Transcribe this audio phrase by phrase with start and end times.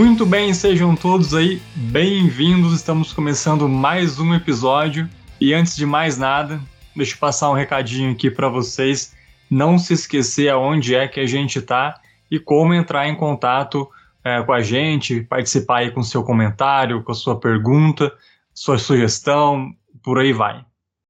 [0.00, 2.72] Muito bem, sejam todos aí bem-vindos.
[2.72, 5.06] Estamos começando mais um episódio.
[5.38, 6.58] E antes de mais nada,
[6.96, 9.14] deixa eu passar um recadinho aqui para vocês.
[9.50, 13.86] Não se esquecer aonde é que a gente está e como entrar em contato
[14.24, 18.10] é, com a gente, participar aí com seu comentário, com a sua pergunta,
[18.54, 19.70] sua sugestão,
[20.02, 20.64] por aí vai.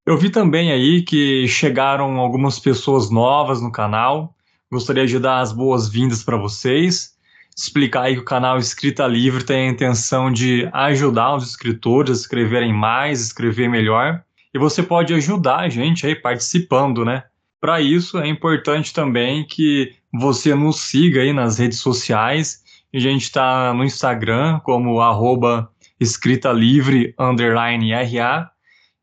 [0.04, 4.34] Eu vi também aí que chegaram algumas pessoas novas no canal.
[4.68, 7.19] Gostaria de dar as boas-vindas para vocês.
[7.60, 12.20] Explicar aí que o canal Escrita Livre tem a intenção de ajudar os escritores a
[12.22, 14.22] escreverem mais, escrever melhor.
[14.54, 17.24] E você pode ajudar a gente aí participando, né?
[17.60, 22.62] Para isso é importante também que você nos siga aí nas redes sociais.
[22.94, 25.70] A gente está no Instagram como arroba
[26.00, 28.50] escrita livre underline RA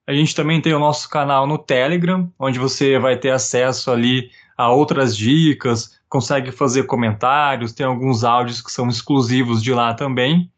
[0.07, 4.31] a gente também tem o nosso canal no Telegram, onde você vai ter acesso ali
[4.57, 10.51] a outras dicas, consegue fazer comentários, tem alguns áudios que são exclusivos de lá também.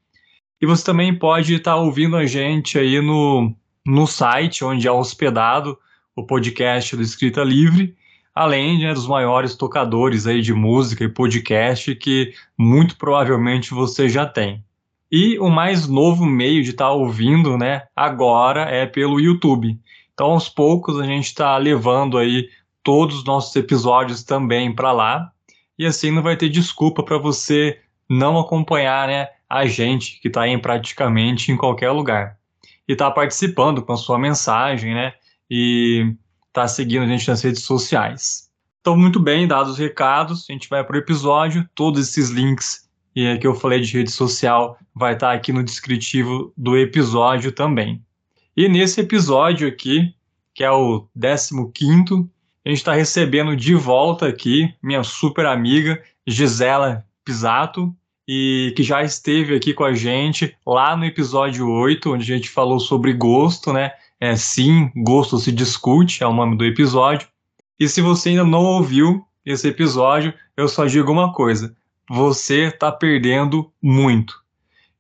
[0.62, 3.54] E você também pode estar tá ouvindo a gente aí no,
[3.86, 5.78] no site, onde é hospedado
[6.16, 7.96] o podcast do Escrita Livre,
[8.36, 14.26] além né, dos maiores tocadores aí de música e podcast que muito provavelmente você já
[14.26, 14.64] tem.
[15.12, 19.80] E o mais novo meio de estar tá ouvindo, né, agora é pelo YouTube.
[20.14, 22.50] Então, aos poucos, a gente está levando aí
[22.84, 25.32] todos os nossos episódios também para lá.
[25.80, 30.46] E assim não vai ter desculpa para você não acompanhar né, a gente que está
[30.46, 32.38] em praticamente em qualquer lugar.
[32.86, 35.14] E está participando com a sua mensagem, né?
[35.50, 36.14] E
[36.48, 38.50] está seguindo a gente nas redes sociais.
[38.82, 41.68] Então, muito bem, dados os recados, a gente vai para o episódio.
[41.74, 46.54] Todos esses links é que eu falei de rede social vai estar aqui no descritivo
[46.58, 48.04] do episódio também.
[48.56, 50.14] E nesse episódio aqui,
[50.54, 52.30] que é o 15,
[52.66, 57.96] a gente está recebendo de volta aqui minha super amiga Gisela Pisato,
[58.32, 62.48] e que já esteve aqui com a gente lá no episódio 8, onde a gente
[62.48, 63.92] falou sobre gosto, né?
[64.20, 67.28] É, sim, gosto se discute, é o nome do episódio.
[67.80, 71.76] E se você ainda não ouviu esse episódio, eu só digo uma coisa:
[72.08, 74.36] você está perdendo muito.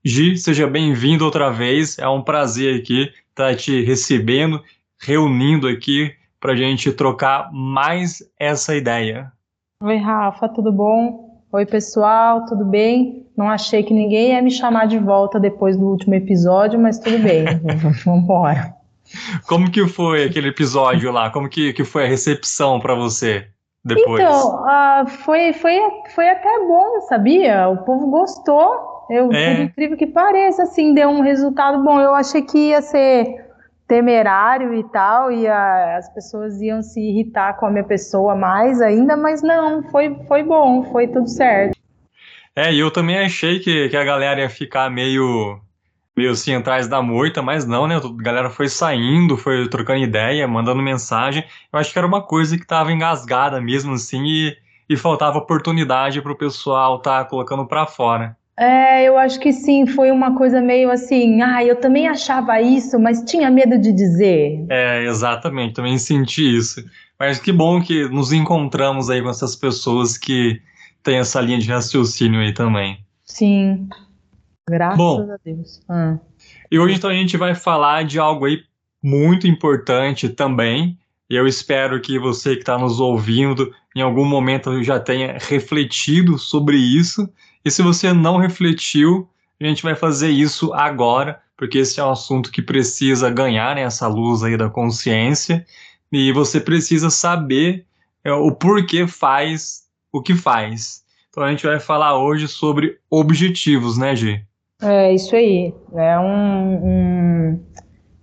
[0.03, 1.99] Gi, seja bem-vindo outra vez.
[1.99, 4.63] É um prazer aqui estar tá te recebendo,
[4.99, 9.31] reunindo aqui para a gente trocar mais essa ideia.
[9.83, 11.43] Oi, Rafa, tudo bom?
[11.51, 13.25] Oi, pessoal, tudo bem?
[13.35, 17.19] Não achei que ninguém ia me chamar de volta depois do último episódio, mas tudo
[17.19, 17.45] bem,
[17.81, 18.73] vamos embora.
[19.47, 21.29] Como que foi aquele episódio lá?
[21.31, 23.47] Como que, que foi a recepção para você?
[23.83, 24.21] depois?
[24.21, 25.79] Então, uh, foi, foi,
[26.13, 27.69] foi até bom, sabia?
[27.69, 29.05] O povo gostou.
[29.09, 29.55] Eu, é.
[29.55, 31.99] Por incrível que pareça, assim, deu um resultado bom.
[31.99, 33.48] Eu achei que ia ser
[33.89, 39.17] temerário e tal, e as pessoas iam se irritar com a minha pessoa mais ainda,
[39.17, 41.75] mas não, foi, foi bom, foi tudo certo.
[42.55, 45.59] É, e eu também achei que, que a galera ia ficar meio
[46.15, 47.95] meio assim atrás da moita, mas não, né?
[47.95, 51.45] A galera foi saindo, foi trocando ideia, mandando mensagem.
[51.71, 54.57] Eu acho que era uma coisa que tava engasgada mesmo, assim, e,
[54.89, 58.35] e faltava oportunidade para o pessoal estar tá colocando para fora.
[58.59, 62.99] É, eu acho que sim, foi uma coisa meio assim, ah, eu também achava isso,
[62.99, 64.65] mas tinha medo de dizer.
[64.69, 66.83] É, exatamente, também senti isso.
[67.17, 70.61] Mas que bom que nos encontramos aí com essas pessoas que
[71.01, 72.99] têm essa linha de raciocínio aí também.
[73.23, 73.87] Sim.
[74.69, 75.81] Graças Bom, a Deus.
[75.87, 76.17] Ah.
[76.69, 78.61] E hoje então a gente vai falar de algo aí
[79.01, 80.97] muito importante também.
[81.29, 86.37] E eu espero que você que está nos ouvindo em algum momento já tenha refletido
[86.37, 87.29] sobre isso.
[87.63, 89.27] E se você não refletiu,
[89.61, 93.81] a gente vai fazer isso agora, porque esse é um assunto que precisa ganhar né,
[93.81, 95.65] essa luz aí da consciência.
[96.11, 97.85] E você precisa saber
[98.23, 101.03] é, o porquê faz o que faz.
[101.29, 104.43] Então a gente vai falar hoje sobre objetivos, né, Gi?
[104.81, 105.73] É isso aí.
[105.93, 107.59] É um, um,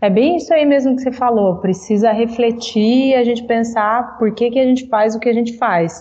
[0.00, 1.56] é bem isso aí mesmo que você falou.
[1.56, 5.56] Precisa refletir, a gente pensar por que, que a gente faz o que a gente
[5.58, 6.00] faz.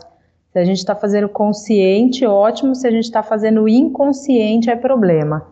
[0.56, 2.74] Se a gente está fazendo consciente, ótimo.
[2.74, 5.46] Se a gente está fazendo inconsciente, é problema.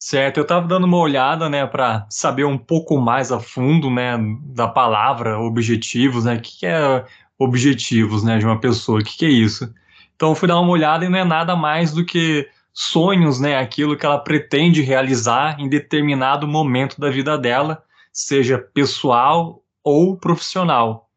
[0.00, 4.16] Certo, eu estava dando uma olhada, né, para saber um pouco mais a fundo, né,
[4.54, 7.04] da palavra objetivos, né, o que, é
[7.36, 9.74] objetivos, né, de uma pessoa, o que, é isso?
[10.14, 13.96] Então, fui dar uma olhada e não é nada mais do que sonhos, né, aquilo
[13.96, 17.82] que ela pretende realizar em determinado momento da vida dela,
[18.12, 21.07] seja pessoal ou profissional.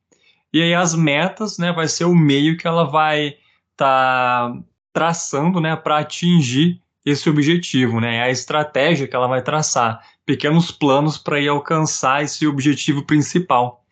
[0.53, 3.36] E aí as metas, né, vai ser o meio que ela vai
[3.71, 4.57] estar tá
[4.94, 10.71] traçando, né, para atingir esse objetivo, né, é a estratégia que ela vai traçar, pequenos
[10.71, 13.83] planos para ir alcançar esse objetivo principal.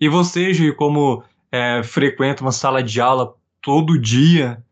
[0.00, 4.62] E você, Gi, como é, frequenta uma sala de aula todo dia,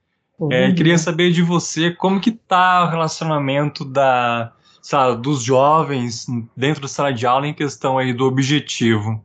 [0.51, 6.25] É, queria saber de você como que tá o relacionamento da, sabe, dos jovens
[6.57, 9.23] dentro da sala de aula em questão aí do objetivo.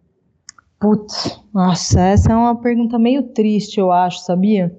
[0.86, 4.72] Putz, nossa, essa é uma pergunta meio triste, eu acho, sabia?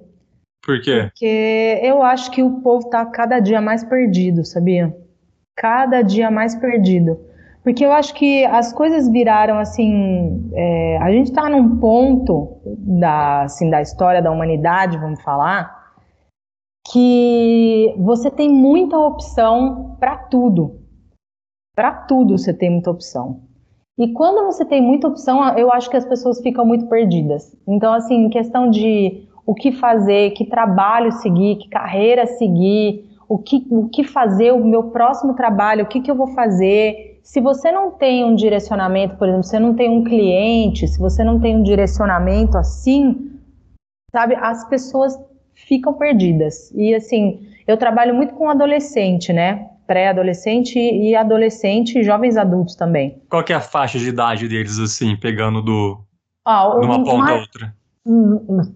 [0.65, 1.01] Por quê?
[1.03, 4.95] Porque eu acho que o povo tá cada dia mais perdido, sabia?
[5.57, 7.19] Cada dia mais perdido.
[7.61, 10.49] Porque eu acho que as coisas viraram assim.
[10.53, 15.93] É, a gente está num ponto da, assim, da história da humanidade, vamos falar,
[16.89, 20.79] que você tem muita opção para tudo.
[21.75, 23.46] Para tudo você tem muita opção.
[23.97, 27.55] E quando você tem muita opção, eu acho que as pessoas ficam muito perdidas.
[27.67, 33.65] Então, assim, questão de o que fazer, que trabalho seguir, que carreira seguir, o que,
[33.71, 37.19] o que fazer, o meu próximo trabalho, o que, que eu vou fazer.
[37.23, 41.23] Se você não tem um direcionamento, por exemplo, você não tem um cliente, se você
[41.23, 43.31] não tem um direcionamento assim,
[44.11, 45.17] sabe, as pessoas
[45.55, 46.71] ficam perdidas.
[46.75, 49.69] E assim, eu trabalho muito com adolescente, né?
[49.87, 53.21] Pré-adolescente e adolescente e jovens adultos também.
[53.29, 55.99] Qual que é a faixa de idade deles, assim, pegando do,
[56.45, 57.75] ah, de uma ponta a outra?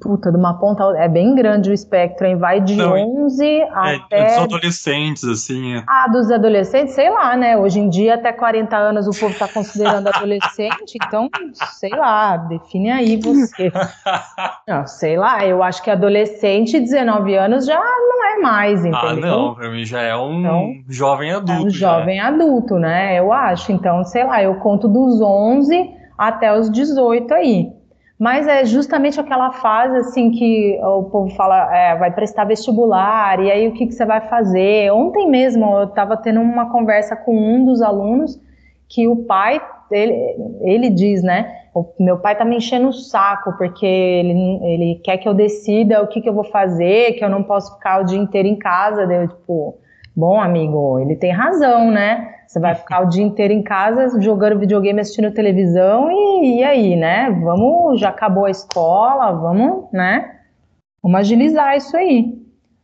[0.01, 2.35] Puta, de uma ponta é bem grande o espectro, hein?
[2.35, 4.19] Vai de Não, 11 é, até.
[4.19, 5.77] É dos adolescentes, assim.
[5.77, 5.83] É.
[5.87, 7.57] Ah, dos adolescentes, sei lá, né?
[7.57, 11.29] Hoje em dia, até 40 anos, o povo tá considerando adolescente, então,
[11.79, 13.71] sei lá, define aí você.
[14.67, 19.07] Não, sei lá, eu acho que adolescente, 19 anos, já não é mais, ah, entendeu?
[19.07, 21.51] Ah, não, pra mim já é um então, jovem adulto.
[21.51, 23.17] É um jovem adulto, né?
[23.19, 23.71] Eu acho.
[23.71, 27.80] Então, sei lá, eu conto dos 11 até os 18 aí.
[28.21, 33.49] Mas é justamente aquela fase assim que o povo fala, é, vai prestar vestibular, e
[33.49, 34.91] aí o que, que você vai fazer?
[34.91, 38.39] Ontem mesmo eu estava tendo uma conversa com um dos alunos
[38.87, 39.59] que o pai,
[39.89, 40.13] ele,
[40.61, 41.51] ele diz, né?
[41.99, 46.07] Meu pai tá me enchendo o saco porque ele, ele quer que eu decida o
[46.07, 49.07] que, que eu vou fazer, que eu não posso ficar o dia inteiro em casa.
[49.07, 49.79] Daí eu, tipo,
[50.15, 52.35] bom, amigo, ele tem razão, né?
[52.47, 56.95] Você vai ficar o dia inteiro em casa jogando videogame, assistindo televisão e, e aí,
[56.95, 57.31] né?
[57.43, 60.39] Vamos, já acabou a escola, vamos, né?
[61.01, 62.37] Vamos agilizar isso aí.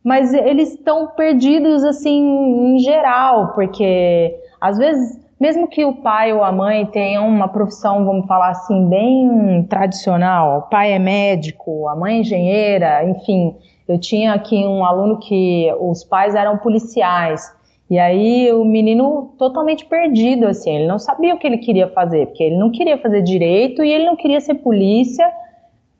[0.03, 6.45] Mas eles estão perdidos assim em geral, porque às vezes, mesmo que o pai ou
[6.45, 11.95] a mãe tenham uma profissão, vamos falar assim, bem tradicional, o pai é médico, a
[11.95, 13.53] mãe é engenheira, enfim,
[13.87, 17.55] eu tinha aqui um aluno que os pais eram policiais.
[17.89, 22.27] E aí o menino totalmente perdido, assim, ele não sabia o que ele queria fazer,
[22.27, 25.25] porque ele não queria fazer direito e ele não queria ser polícia.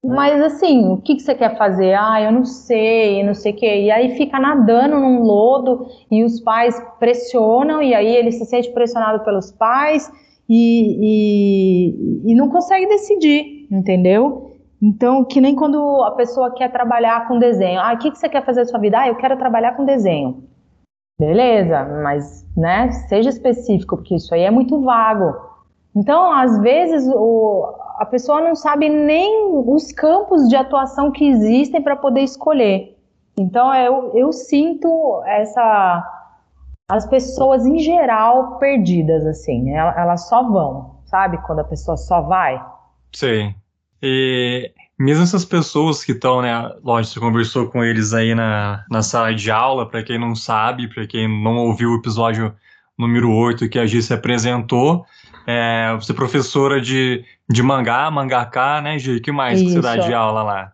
[0.04, 1.94] Mas assim, o que, que você quer fazer?
[1.94, 3.84] Ah, eu não sei, não sei o quê.
[3.84, 8.70] E aí fica nadando num lodo e os pais pressionam, e aí ele se sente
[8.72, 10.12] pressionado pelos pais
[10.50, 14.47] e, e, e não consegue decidir, entendeu?
[14.82, 17.80] Então, que nem quando a pessoa quer trabalhar com desenho.
[17.80, 19.00] Ah, o que, que você quer fazer na sua vida?
[19.00, 20.44] Ah, eu quero trabalhar com desenho.
[21.20, 25.36] Beleza, mas né, seja específico, porque isso aí é muito vago.
[25.96, 31.82] Então, às vezes, o, a pessoa não sabe nem os campos de atuação que existem
[31.82, 32.96] para poder escolher.
[33.36, 36.14] Então, eu, eu sinto essa
[36.90, 41.38] as pessoas em geral perdidas assim, elas só vão, sabe?
[41.46, 42.64] Quando a pessoa só vai.
[43.14, 43.54] Sim.
[44.02, 49.02] E mesmo essas pessoas que estão, né, lógico, você conversou com eles aí na, na
[49.04, 52.54] sala de aula, para quem não sabe, para quem não ouviu o episódio
[52.98, 55.06] número 8 que a Gi se apresentou,
[55.46, 59.20] é, você é professora de, de mangá, mangaká, né, Gi?
[59.20, 59.68] que mais Isso.
[59.68, 60.74] que você dá de aula lá?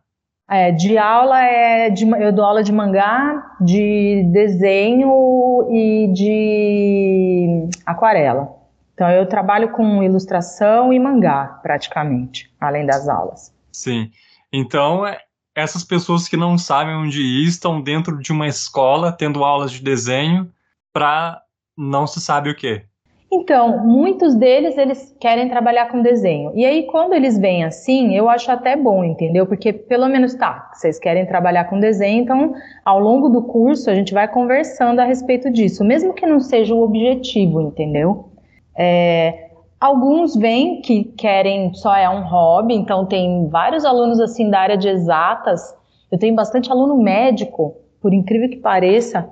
[0.49, 8.62] É, de aula é de, eu dou aula de mangá, de desenho e de aquarela.
[8.93, 13.53] Então eu trabalho com ilustração e mangá, praticamente, além das aulas.
[13.71, 14.12] Sim.
[14.51, 15.19] Então, é,
[15.55, 19.81] essas pessoas que não sabem onde ir estão dentro de uma escola tendo aulas de
[19.81, 20.51] desenho
[20.93, 21.41] para
[21.75, 22.83] não se sabe o quê.
[23.31, 26.51] Então, muitos deles eles querem trabalhar com desenho.
[26.53, 29.47] E aí quando eles vêm assim, eu acho até bom, entendeu?
[29.47, 32.53] Porque pelo menos tá, vocês querem trabalhar com desenho, então
[32.85, 36.75] ao longo do curso a gente vai conversando a respeito disso, mesmo que não seja
[36.75, 38.32] o objetivo, entendeu?
[38.75, 39.49] É,
[39.79, 44.77] alguns vêm que querem só é um hobby, então tem vários alunos assim da área
[44.77, 45.75] de exatas.
[46.11, 49.27] Eu tenho bastante aluno médico, por incrível que pareça,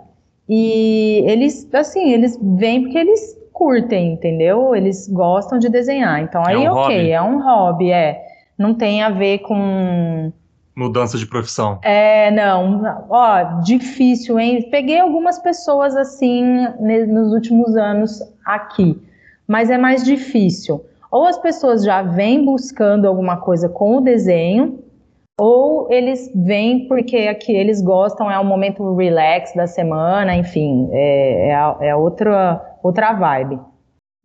[0.48, 4.76] e eles assim, eles vêm porque eles curtem, entendeu?
[4.76, 6.22] Eles gostam de desenhar.
[6.22, 7.12] Então aí é um ok, hobby.
[7.12, 8.22] é um hobby, é.
[8.58, 10.32] Não tem a ver com
[10.76, 11.80] mudança de profissão.
[11.84, 12.82] É, não.
[13.10, 14.68] Ó, difícil, hein?
[14.70, 16.44] Peguei algumas pessoas assim
[16.80, 19.00] nos últimos anos aqui
[19.52, 20.86] mas é mais difícil.
[21.12, 24.80] Ou as pessoas já vêm buscando alguma coisa com o desenho,
[25.38, 31.50] ou eles vêm porque aqui eles gostam, é um momento relax da semana, enfim, é,
[31.50, 33.60] é, é outra, outra vibe.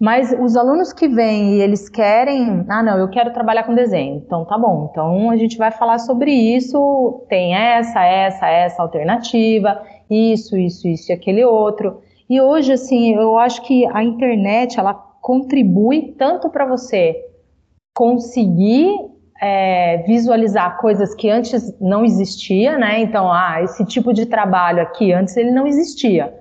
[0.00, 4.22] Mas os alunos que vêm e eles querem, ah, não, eu quero trabalhar com desenho.
[4.24, 4.90] Então tá bom.
[4.92, 7.24] Então a gente vai falar sobre isso.
[7.28, 12.00] Tem essa, essa, essa alternativa, isso, isso, isso e aquele outro.
[12.28, 17.16] E hoje, assim, eu acho que a internet ela contribui tanto para você
[17.96, 18.94] conseguir
[19.42, 23.00] é, visualizar coisas que antes não existia, né?
[23.00, 26.32] Então, ah, esse tipo de trabalho aqui antes ele não existia.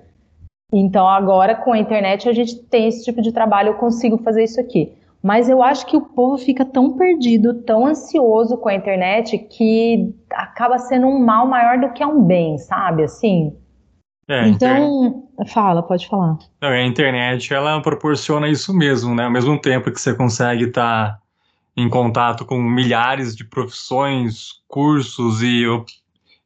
[0.72, 4.44] Então, agora com a internet a gente tem esse tipo de trabalho, eu consigo fazer
[4.44, 4.92] isso aqui.
[5.20, 10.14] Mas eu acho que o povo fica tão perdido, tão ansioso com a internet que
[10.30, 13.02] acaba sendo um mal maior do que um bem, sabe?
[13.02, 13.52] Assim.
[14.28, 15.52] É, então, inter...
[15.52, 16.38] fala, pode falar.
[16.60, 19.24] Não, a internet ela proporciona isso mesmo, né?
[19.24, 21.18] Ao mesmo tempo que você consegue estar tá
[21.76, 25.64] em contato com milhares de profissões, cursos e,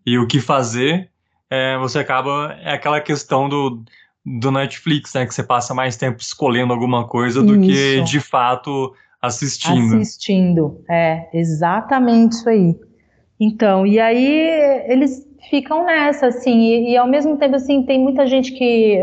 [0.04, 1.10] e o que fazer,
[1.48, 2.56] é, você acaba.
[2.62, 3.82] É aquela questão do,
[4.24, 5.24] do Netflix, né?
[5.24, 7.66] Que você passa mais tempo escolhendo alguma coisa do isso.
[7.66, 9.96] que de fato assistindo.
[9.96, 12.74] Assistindo, é, exatamente isso aí.
[13.38, 18.26] Então, e aí eles ficam nessa, assim, e, e, ao mesmo tempo, assim, tem muita
[18.26, 19.00] gente que,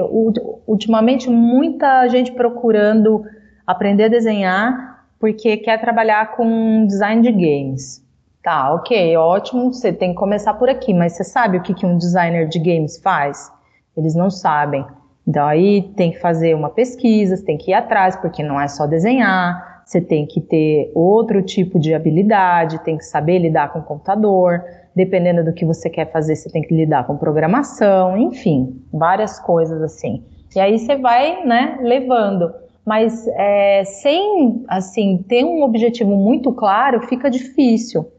[0.67, 3.23] ultimamente, muita gente procurando
[3.65, 4.87] aprender a desenhar
[5.19, 8.05] porque quer trabalhar com design de games.
[8.43, 11.85] Tá, ok, ótimo, você tem que começar por aqui, mas você sabe o que, que
[11.85, 13.51] um designer de games faz?
[13.95, 14.85] Eles não sabem.
[15.27, 18.87] Então aí tem que fazer uma pesquisa, tem que ir atrás, porque não é só
[18.87, 23.83] desenhar, você tem que ter outro tipo de habilidade, tem que saber lidar com o
[23.83, 24.61] computador,
[24.93, 29.81] dependendo do que você quer fazer, você tem que lidar com programação, enfim, várias coisas
[29.81, 30.25] assim.
[30.53, 32.53] E aí você vai, né, levando
[32.85, 38.09] mas é, sem assim ter um objetivo muito claro fica difícil.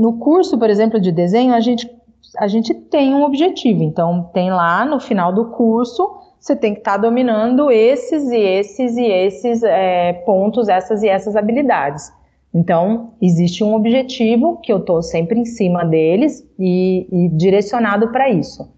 [0.00, 1.88] No curso, por exemplo, de desenho, a gente,
[2.36, 3.84] a gente tem um objetivo.
[3.84, 8.38] Então, tem lá no final do curso, você tem que estar tá dominando esses e
[8.38, 12.12] esses e esses é, pontos, essas e essas habilidades.
[12.54, 18.30] Então, existe um objetivo que eu estou sempre em cima deles e, e direcionado para
[18.30, 18.72] isso.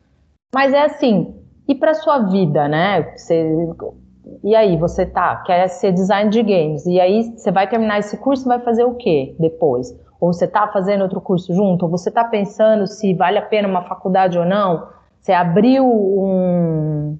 [0.52, 1.34] Mas é assim,
[1.68, 3.12] e para sua vida, né?
[3.16, 3.48] Você,
[4.42, 8.16] e aí, você tá, quer ser design de games, e aí você vai terminar esse
[8.16, 9.96] curso e vai fazer o que depois?
[10.20, 11.84] Ou você tá fazendo outro curso junto?
[11.84, 14.88] Ou você tá pensando se vale a pena uma faculdade ou não?
[15.20, 17.18] Você abriu um,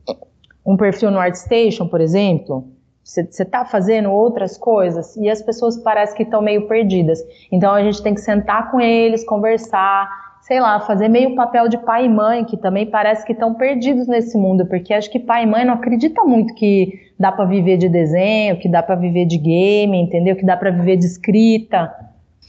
[0.64, 2.68] um perfil no ArtStation, por exemplo?
[3.02, 7.20] Você está fazendo outras coisas e as pessoas parecem que estão meio perdidas.
[7.50, 10.08] Então a gente tem que sentar com eles, conversar,
[10.42, 14.06] sei lá, fazer meio papel de pai e mãe, que também parece que estão perdidos
[14.06, 17.76] nesse mundo, porque acho que pai e mãe não acredita muito que dá para viver
[17.76, 20.36] de desenho, que dá para viver de game, entendeu?
[20.36, 21.92] Que dá para viver de escrita.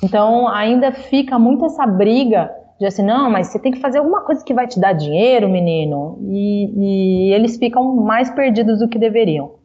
[0.04, 2.52] Então, ainda fica muito essa briga
[2.82, 5.48] de assim, não, mas você tem que fazer alguma coisa que vai te dar dinheiro,
[5.48, 6.18] menino.
[6.24, 9.60] E, e eles ficam mais perdidos do que deveriam.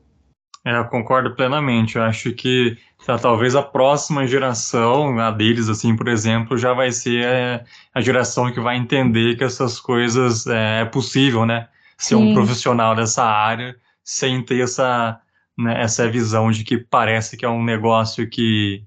[0.63, 1.97] É, eu concordo plenamente.
[1.97, 6.93] Eu acho que tá, talvez a próxima geração, a deles, assim, por exemplo, já vai
[6.93, 11.69] ser é, a geração que vai entender que essas coisas é, é possível, né?
[11.97, 12.33] Ser Sim.
[12.33, 15.19] um profissional dessa área sem ter essa,
[15.57, 18.85] né, essa visão de que parece que é um negócio que.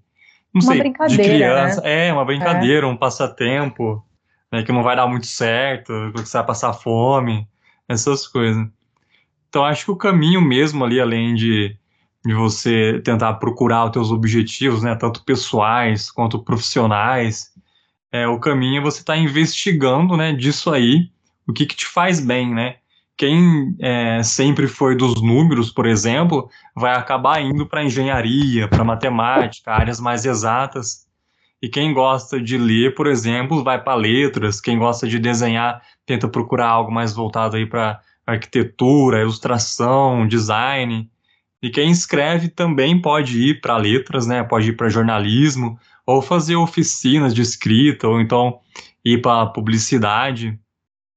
[0.54, 1.82] Não uma sei, de criança.
[1.82, 2.10] Né?
[2.10, 2.90] É, uma brincadeira, é.
[2.90, 4.04] um passatempo,
[4.52, 7.48] né, que não vai dar muito certo, que você vai passar fome,
[7.88, 8.68] essas coisas.
[9.50, 11.76] Então acho que o caminho mesmo ali, além de,
[12.26, 17.52] de você tentar procurar os teus objetivos, né, tanto pessoais quanto profissionais,
[18.12, 21.10] é, o caminho é você estar tá investigando, né, disso aí,
[21.48, 22.78] o que que te faz bem, né?
[23.18, 29.74] Quem é, sempre foi dos números, por exemplo, vai acabar indo para engenharia, para matemática,
[29.74, 31.06] áreas mais exatas.
[31.62, 34.62] E quem gosta de ler, por exemplo, vai para letras.
[34.62, 41.10] Quem gosta de desenhar, tenta procurar algo mais voltado aí para arquitetura, ilustração, design.
[41.62, 44.44] E quem escreve também pode ir para letras, né?
[44.44, 48.60] Pode ir para jornalismo ou fazer oficinas de escrita ou então
[49.04, 50.58] ir para publicidade.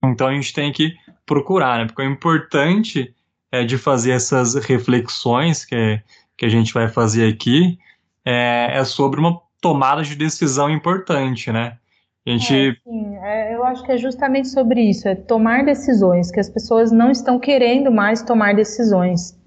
[0.04, 1.86] Então a gente tem que procurar, né?
[1.86, 3.14] Porque o importante
[3.52, 6.02] é de fazer essas reflexões que,
[6.36, 7.78] que a gente vai fazer aqui
[8.24, 11.78] é, é sobre uma tomada de decisão importante, né?
[12.26, 12.54] A gente...
[12.54, 16.50] É, sim, é, eu acho que é justamente sobre isso, é tomar decisões, que as
[16.50, 19.40] pessoas não estão querendo mais tomar decisões.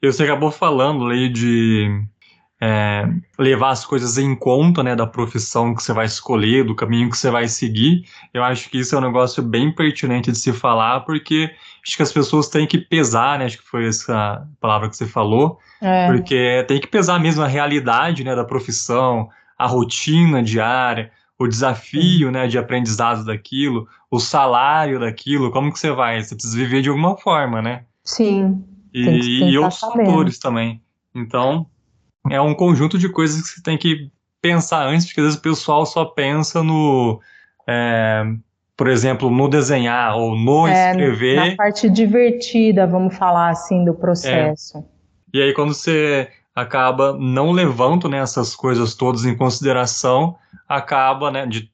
[0.00, 2.04] E você acabou falando aí de
[2.60, 3.04] é,
[3.38, 7.18] levar as coisas em conta, né, da profissão que você vai escolher, do caminho que
[7.18, 8.04] você vai seguir.
[8.32, 11.50] Eu acho que isso é um negócio bem pertinente de se falar, porque
[11.84, 15.06] acho que as pessoas têm que pesar, né, acho que foi essa palavra que você
[15.06, 16.06] falou, é.
[16.06, 19.28] porque tem que pesar mesmo a realidade, né, da profissão,
[19.62, 25.92] a rotina diária, o desafio, né, de aprendizado daquilo, o salário daquilo, como que você
[25.92, 26.22] vai?
[26.22, 27.84] Você precisa viver de alguma forma, né?
[28.04, 28.64] Sim.
[28.92, 30.82] E, e outros fatores também.
[31.14, 31.66] Então,
[32.28, 35.42] é um conjunto de coisas que você tem que pensar antes, porque às vezes o
[35.42, 37.20] pessoal só pensa no,
[37.66, 38.24] é,
[38.76, 41.36] por exemplo, no desenhar ou no é, escrever.
[41.36, 44.78] Na parte divertida, vamos falar assim, do processo.
[44.78, 44.82] É.
[45.34, 50.36] E aí, quando você acaba não levando né, essas coisas todas em consideração,
[50.68, 51.70] acaba né, de,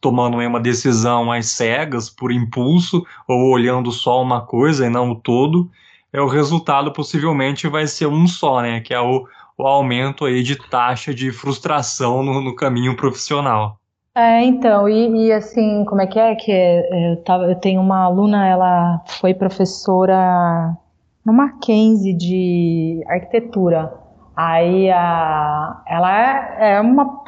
[0.00, 5.16] tomando uma decisão mais cegas, por impulso, ou olhando só uma coisa e não o
[5.16, 5.70] todo,
[6.12, 8.80] é o resultado possivelmente vai ser um só, né?
[8.80, 9.26] Que é o,
[9.58, 13.78] o aumento aí de taxa de frustração no, no caminho profissional.
[14.14, 16.34] É, então, e, e, assim, como é que é?
[16.34, 20.74] Que eu, tava, eu tenho uma aluna, ela foi professora
[21.26, 23.92] no Mackenzie de arquitetura.
[24.36, 27.24] Aí a, ela é, é uma,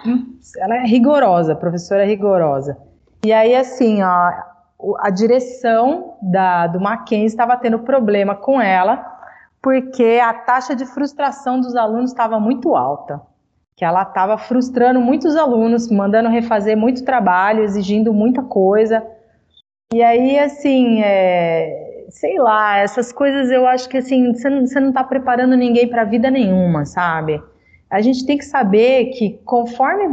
[0.59, 2.79] ela é rigorosa, professora rigorosa.
[3.25, 4.33] E aí assim, ó,
[5.01, 9.05] a direção da, do Mackenzie estava tendo problema com ela,
[9.61, 13.21] porque a taxa de frustração dos alunos estava muito alta.
[13.75, 19.05] Que ela estava frustrando muitos alunos, mandando refazer muito trabalho, exigindo muita coisa.
[19.93, 24.81] E aí, assim, é, sei lá, essas coisas eu acho que assim, você não, você
[24.81, 27.43] não tá preparando ninguém para vida nenhuma, sabe?
[27.91, 30.09] A gente tem que saber que conforme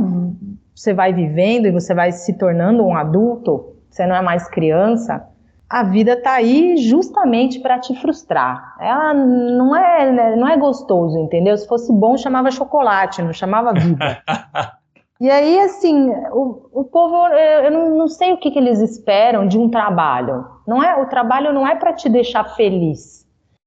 [0.73, 5.25] você vai vivendo e você vai se tornando um adulto, você não é mais criança,
[5.69, 8.75] a vida tá aí justamente para te frustrar.
[8.79, 11.57] Ela não é, né, não é gostoso, entendeu?
[11.57, 14.21] Se fosse bom, chamava chocolate, não chamava vida.
[15.19, 19.47] e aí, assim, o, o povo, eu, não, não, sei o que, que eles esperam
[19.47, 20.45] de um trabalho.
[20.67, 23.25] Não é, o trabalho não é para te deixar feliz.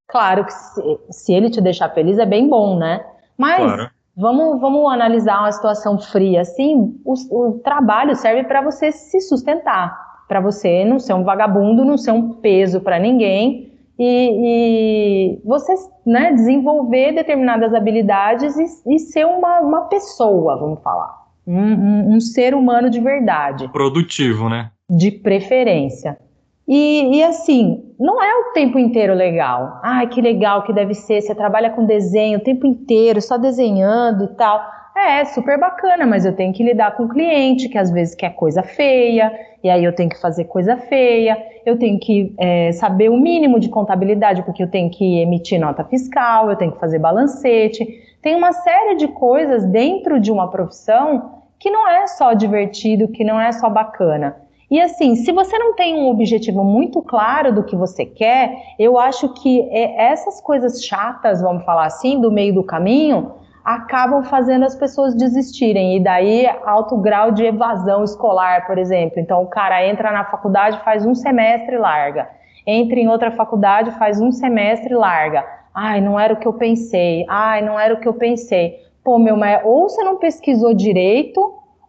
[0.09, 3.05] Claro que se, se, ele te deixar feliz é bem bom, né?
[3.37, 3.91] Mas claro.
[4.17, 6.43] vamos, vamos analisar uma situação fria.
[6.43, 11.85] Assim, o, o trabalho serve para você se sustentar para você não ser um vagabundo,
[11.85, 15.75] não ser um peso para ninguém e, e, você
[16.07, 21.17] né, desenvolver determinadas habilidades e, e ser uma, uma, pessoa, vamos falar,
[21.49, 23.69] um, um, um, ser humano de verdade.
[23.69, 24.71] Produtivo, né?
[24.89, 26.19] De preferência.
[26.67, 29.81] E, e, assim, não é o tempo inteiro legal.
[29.83, 31.23] Ai, que legal que deve ser.
[31.23, 34.63] Você trabalha com desenho o tempo inteiro, só desenhando e tal.
[34.95, 38.35] É, super bacana, mas eu tenho que lidar com o cliente que às vezes quer
[38.35, 39.33] coisa feia,
[39.63, 43.61] e aí eu tenho que fazer coisa feia, eu tenho que é, saber o mínimo
[43.61, 47.87] de contabilidade, porque eu tenho que emitir nota fiscal, eu tenho que fazer balancete.
[48.21, 53.25] Tem uma série de coisas dentro de uma profissão que não é só divertido, que
[53.25, 54.37] não é só bacana.
[54.71, 58.99] E assim, se você não tem um objetivo muito claro do que você quer, eu
[58.99, 63.33] acho que é, essas coisas chatas, vamos falar assim, do meio do caminho,
[63.65, 65.97] acabam fazendo as pessoas desistirem.
[65.97, 69.19] E daí, alto grau de evasão escolar, por exemplo.
[69.19, 72.29] Então, o cara entra na faculdade, faz um semestre e larga.
[72.67, 75.47] Entra em outra faculdade, faz um semestre e larga.
[75.75, 77.25] Ai, não era o que eu pensei.
[77.29, 78.77] Ai, não era o que eu pensei.
[79.05, 81.41] Pô, meu, mas ou você não pesquisou direito,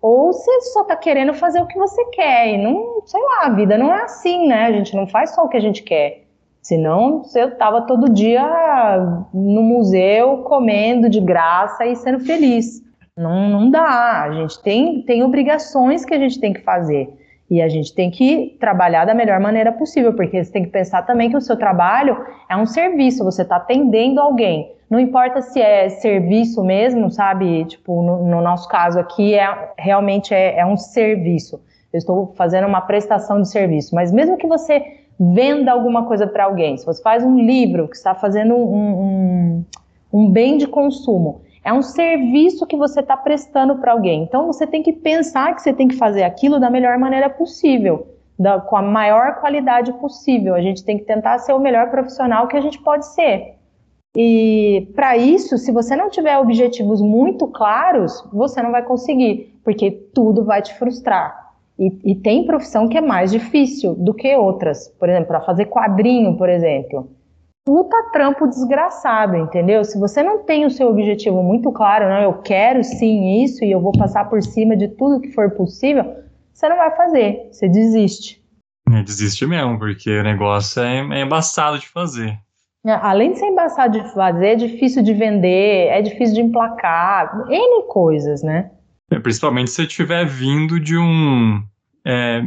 [0.02, 2.54] ou você só tá querendo fazer o que você quer.
[2.54, 4.66] E não, sei lá, a vida não é assim, né?
[4.66, 6.24] A gente não faz só o que a gente quer.
[6.62, 8.44] Senão, eu estava todo dia
[9.34, 12.82] no museu comendo de graça e sendo feliz.
[13.18, 14.24] Não, não dá.
[14.24, 17.14] A gente tem, tem obrigações que a gente tem que fazer.
[17.50, 21.02] E a gente tem que trabalhar da melhor maneira possível, porque você tem que pensar
[21.02, 22.16] também que o seu trabalho
[22.48, 24.72] é um serviço, você está atendendo alguém.
[24.90, 27.66] Não importa se é serviço mesmo, sabe?
[27.66, 31.62] Tipo, no, no nosso caso aqui, é, realmente é, é um serviço.
[31.94, 33.94] Eu estou fazendo uma prestação de serviço.
[33.94, 34.84] Mas mesmo que você
[35.20, 39.66] venda alguma coisa para alguém, se você faz um livro que está fazendo um, um,
[40.12, 44.24] um bem de consumo, é um serviço que você está prestando para alguém.
[44.24, 48.08] Então você tem que pensar que você tem que fazer aquilo da melhor maneira possível,
[48.40, 50.56] da, com a maior qualidade possível.
[50.56, 53.59] A gente tem que tentar ser o melhor profissional que a gente pode ser.
[54.16, 59.92] E para isso, se você não tiver objetivos muito claros, você não vai conseguir, porque
[59.92, 61.50] tudo vai te frustrar.
[61.78, 64.90] E, e, tem profissão que é mais difícil do que outras.
[65.00, 67.10] Por exemplo, para fazer quadrinho, por exemplo.
[67.66, 69.86] Puta trampo desgraçado, entendeu?
[69.86, 73.72] Se você não tem o seu objetivo muito claro, não, eu quero sim isso e
[73.72, 76.04] eu vou passar por cima de tudo que for possível,
[76.52, 78.44] você não vai fazer, você desiste.
[78.92, 82.38] É, desiste mesmo, porque o negócio é, é embaçado de fazer.
[82.86, 87.46] É, além de ser embaçado de fazer, é difícil de vender, é difícil de emplacar,
[87.50, 88.72] N coisas, né?
[89.12, 91.62] É, principalmente se você estiver vindo de um.
[92.06, 92.44] É,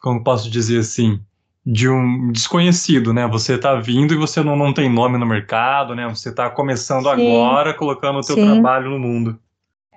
[0.00, 1.20] como posso dizer assim?
[1.64, 3.26] De um desconhecido, né?
[3.26, 6.08] Você está vindo e você não, não tem nome no mercado, né?
[6.08, 7.10] Você está começando Sim.
[7.10, 8.44] agora, colocando o teu Sim.
[8.44, 9.38] trabalho no mundo.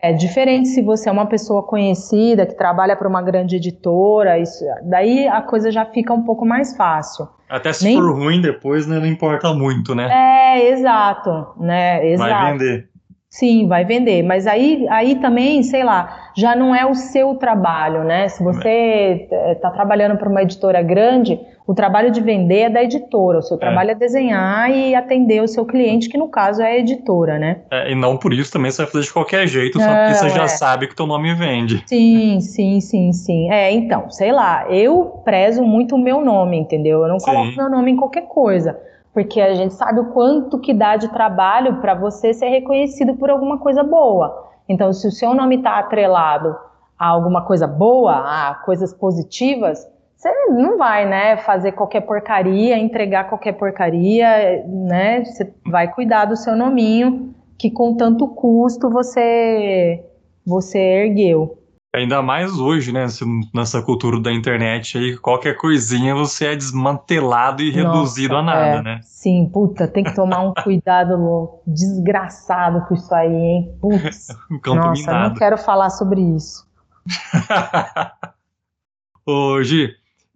[0.06, 4.64] É diferente se você é uma pessoa conhecida que trabalha para uma grande editora, isso,
[4.84, 7.28] daí a coisa já fica um pouco mais fácil.
[7.50, 7.98] Até se Nem...
[7.98, 10.08] for ruim depois, né, não importa muito, né?
[10.12, 12.08] É, exato, né?
[12.08, 12.30] Exato.
[12.30, 12.90] Vai vender.
[13.32, 18.04] Sim, vai vender, mas aí, aí também, sei lá, já não é o seu trabalho,
[18.04, 18.28] né?
[18.30, 23.40] Se você está trabalhando para uma editora grande, o trabalho de vender é da editora,
[23.40, 23.60] o seu é.
[23.60, 23.92] trabalho é.
[23.94, 27.62] é desenhar e atender o seu cliente, que no caso é a editora, né?
[27.72, 30.30] É, e não por isso também você vai fazer de qualquer jeito, só porque você
[30.30, 30.48] já é.
[30.48, 31.84] sabe que teu nome vende.
[31.88, 33.50] Sim, sim, sim, sim.
[33.52, 37.02] É, então, sei lá, eu prezo muito o meu nome, entendeu?
[37.02, 37.26] Eu não sim.
[37.26, 38.80] coloco meu nome em qualquer coisa
[39.16, 43.30] porque a gente sabe o quanto que dá de trabalho para você ser reconhecido por
[43.30, 44.50] alguma coisa boa.
[44.68, 46.54] Então, se o seu nome está atrelado
[47.00, 53.26] a alguma coisa boa, a coisas positivas, você não vai, né, fazer qualquer porcaria, entregar
[53.26, 55.24] qualquer porcaria, né?
[55.24, 60.04] Você vai cuidar do seu nominho, que com tanto custo você
[60.46, 61.58] você ergueu.
[61.96, 63.08] Ainda mais hoje, né?
[63.54, 68.80] Nessa cultura da internet aí, qualquer coisinha você é desmantelado e Nossa, reduzido a nada,
[68.80, 68.82] é.
[68.82, 69.00] né?
[69.02, 73.78] Sim, puta, tem que tomar um cuidado desgraçado com isso aí, hein?
[73.80, 74.28] Putz.
[74.68, 75.30] Nossa, minado.
[75.30, 76.68] não quero falar sobre isso.
[79.64, 79.90] Gi,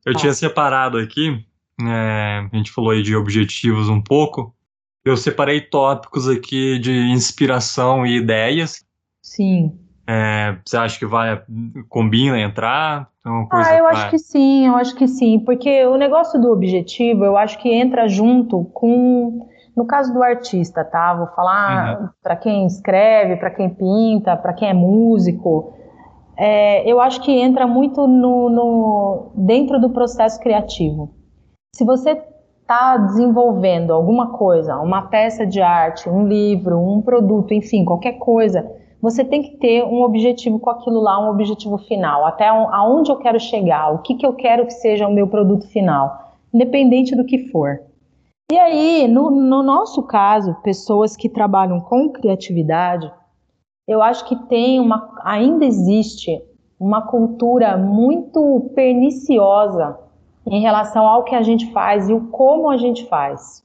[0.09, 1.45] eu tinha separado aqui,
[1.81, 4.53] é, a gente falou aí de objetivos um pouco.
[5.05, 8.85] Eu separei tópicos aqui de inspiração e ideias.
[9.21, 9.79] Sim.
[10.05, 11.41] É, você acha que vai
[11.87, 13.09] combina entrar?
[13.51, 17.37] ah, eu acho que sim, eu acho que sim, porque o negócio do objetivo, eu
[17.37, 21.13] acho que entra junto com, no caso do artista, tá?
[21.13, 22.09] Vou falar uhum.
[22.23, 25.75] para quem escreve, para quem pinta, para quem é músico.
[26.41, 31.10] É, eu acho que entra muito no, no dentro do processo criativo.
[31.75, 32.12] Se você
[32.62, 38.71] está desenvolvendo alguma coisa, uma peça de arte, um livro, um produto, enfim, qualquer coisa
[39.02, 43.17] você tem que ter um objetivo com aquilo lá, um objetivo final, até aonde eu
[43.17, 47.25] quero chegar, o que, que eu quero que seja o meu produto final, independente do
[47.25, 47.80] que for.
[48.52, 53.10] E aí, no, no nosso caso, pessoas que trabalham com criatividade,
[53.89, 56.39] eu acho que tem uma, ainda existe
[56.80, 59.97] uma cultura muito perniciosa
[60.45, 63.63] em relação ao que a gente faz e o como a gente faz.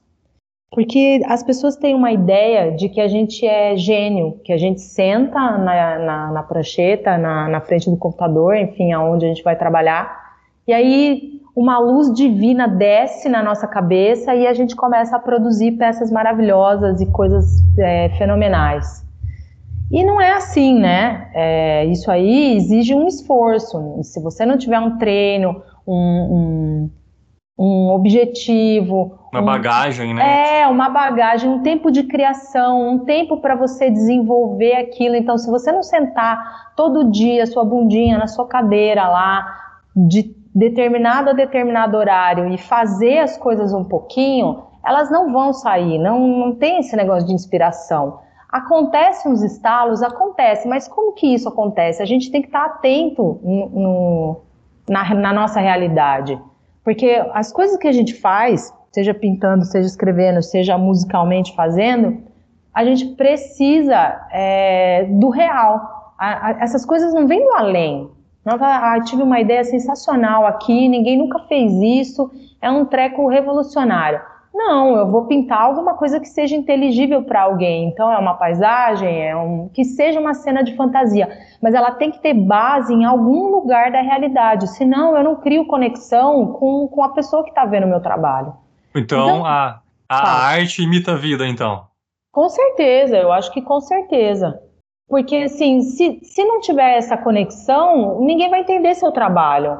[0.71, 4.81] Porque as pessoas têm uma ideia de que a gente é gênio, que a gente
[4.81, 9.55] senta na, na, na prancheta, na, na frente do computador, enfim, aonde a gente vai
[9.55, 10.25] trabalhar,
[10.67, 15.73] e aí uma luz divina desce na nossa cabeça e a gente começa a produzir
[15.73, 17.45] peças maravilhosas e coisas
[17.77, 19.04] é, fenomenais.
[19.91, 21.29] E não é assim, né?
[21.33, 24.01] É, isso aí exige um esforço.
[24.03, 26.89] Se você não tiver um treino, um, um
[27.57, 29.17] um objetivo.
[29.31, 30.59] Uma um, bagagem, né?
[30.59, 35.15] É, uma bagagem, um tempo de criação, um tempo para você desenvolver aquilo.
[35.15, 39.45] Então, se você não sentar todo dia sua bundinha na sua cadeira lá,
[39.95, 45.97] de determinado a determinado horário e fazer as coisas um pouquinho, elas não vão sair,
[45.97, 48.19] não, não tem esse negócio de inspiração.
[48.55, 52.01] Acontece uns estalos, acontece, mas como que isso acontece?
[52.01, 54.37] A gente tem que estar atento no,
[54.87, 56.39] na, na nossa realidade.
[56.81, 62.23] Porque as coisas que a gente faz, seja pintando, seja escrevendo, seja musicalmente fazendo,
[62.73, 66.13] a gente precisa é, do real.
[66.17, 68.09] A, a, essas coisas não vêm do além.
[68.45, 74.21] Não, ah, tive uma ideia sensacional aqui, ninguém nunca fez isso, é um treco revolucionário.
[74.55, 77.89] Não, eu vou pintar alguma coisa que seja inteligível para alguém.
[77.89, 81.27] Então é uma paisagem, é um que seja uma cena de fantasia,
[81.61, 84.67] mas ela tem que ter base em algum lugar da realidade.
[84.69, 88.53] Senão eu não crio conexão com, com a pessoa que está vendo o meu trabalho.
[88.95, 91.87] Então, então a, a arte imita a vida, então.
[92.31, 94.57] Com certeza, eu acho que com certeza.
[95.05, 99.77] Porque assim, se, se não tiver essa conexão, ninguém vai entender seu trabalho.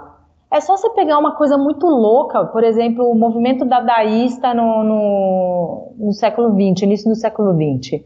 [0.55, 5.91] É só você pegar uma coisa muito louca, por exemplo, o movimento dadaísta no, no,
[5.97, 8.01] no século XX, início do século XX.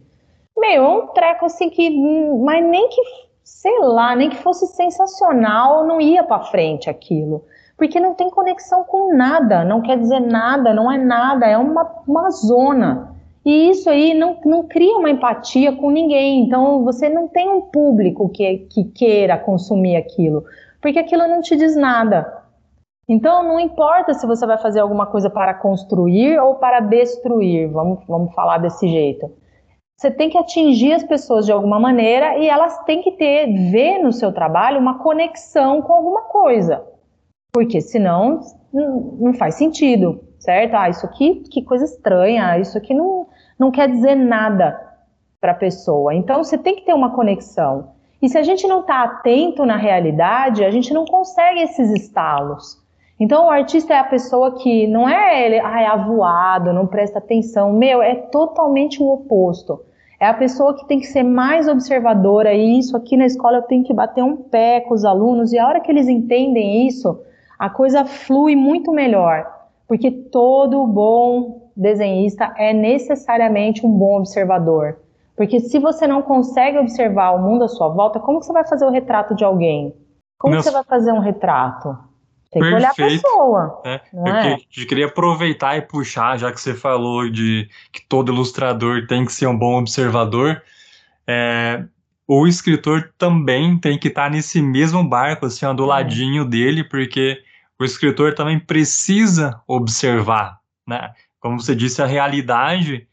[0.57, 1.91] Meu, é um treco assim que.
[2.43, 3.01] Mas nem que,
[3.43, 7.43] sei lá, nem que fosse sensacional, não ia para frente aquilo.
[7.77, 12.01] Porque não tem conexão com nada, não quer dizer nada, não é nada, é uma,
[12.07, 13.15] uma zona.
[13.45, 16.45] E isso aí não, não cria uma empatia com ninguém.
[16.45, 20.43] Então você não tem um público que, que queira consumir aquilo
[20.81, 22.38] porque aquilo não te diz nada.
[23.09, 28.05] Então, não importa se você vai fazer alguma coisa para construir ou para destruir, vamos,
[28.07, 29.31] vamos falar desse jeito.
[29.97, 33.97] Você tem que atingir as pessoas de alguma maneira e elas têm que ter, ver
[33.97, 36.85] no seu trabalho uma conexão com alguma coisa.
[37.51, 38.41] Porque senão
[38.71, 40.75] não faz sentido, certo?
[40.75, 43.25] Ah, isso aqui, que coisa estranha, isso aqui não,
[43.59, 44.79] não quer dizer nada
[45.41, 46.13] para a pessoa.
[46.13, 47.93] Então você tem que ter uma conexão.
[48.21, 52.78] E se a gente não está atento na realidade, a gente não consegue esses estalos.
[53.19, 57.19] Então, o artista é a pessoa que não é ele, ah, é avoado, não presta
[57.19, 57.73] atenção.
[57.73, 59.81] Meu, é totalmente o oposto.
[60.19, 62.53] É a pessoa que tem que ser mais observadora.
[62.53, 65.51] E isso aqui na escola eu tenho que bater um pé com os alunos.
[65.51, 67.21] E a hora que eles entendem isso,
[67.57, 69.45] a coisa flui muito melhor.
[69.85, 74.97] Porque todo bom desenhista é necessariamente um bom observador.
[75.35, 78.67] Porque se você não consegue observar o mundo à sua volta, como que você vai
[78.67, 79.95] fazer o retrato de alguém?
[80.37, 81.97] Como você vai fazer um retrato?
[82.51, 83.81] Tem que olhar a pessoa.
[83.85, 84.57] É, eu, é?
[84.57, 89.23] que, eu, queria aproveitar e puxar, já que você falou de que todo ilustrador tem
[89.23, 90.61] que ser um bom observador.
[91.27, 91.83] É,
[92.27, 95.87] o escritor também tem que estar nesse mesmo barco, assim, do é.
[95.87, 97.41] ladinho dele, porque
[97.79, 101.11] o escritor também precisa observar, né?
[101.39, 103.07] Como você disse, a realidade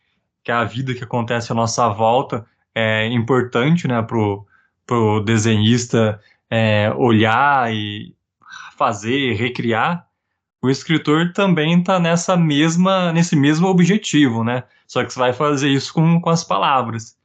[0.47, 6.21] que é a vida que acontece à nossa volta é importante né, para o desenhista
[6.49, 8.15] é, olhar e
[8.77, 10.07] fazer, recriar,
[10.63, 14.65] o escritor também está nessa mesma, nesse mesmo objetivo, né?
[14.87, 17.17] Só que você vai fazer isso com, com as palavras.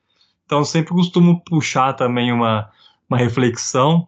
[0.46, 2.70] Então, sempre costumo puxar também uma,
[3.10, 4.08] uma reflexão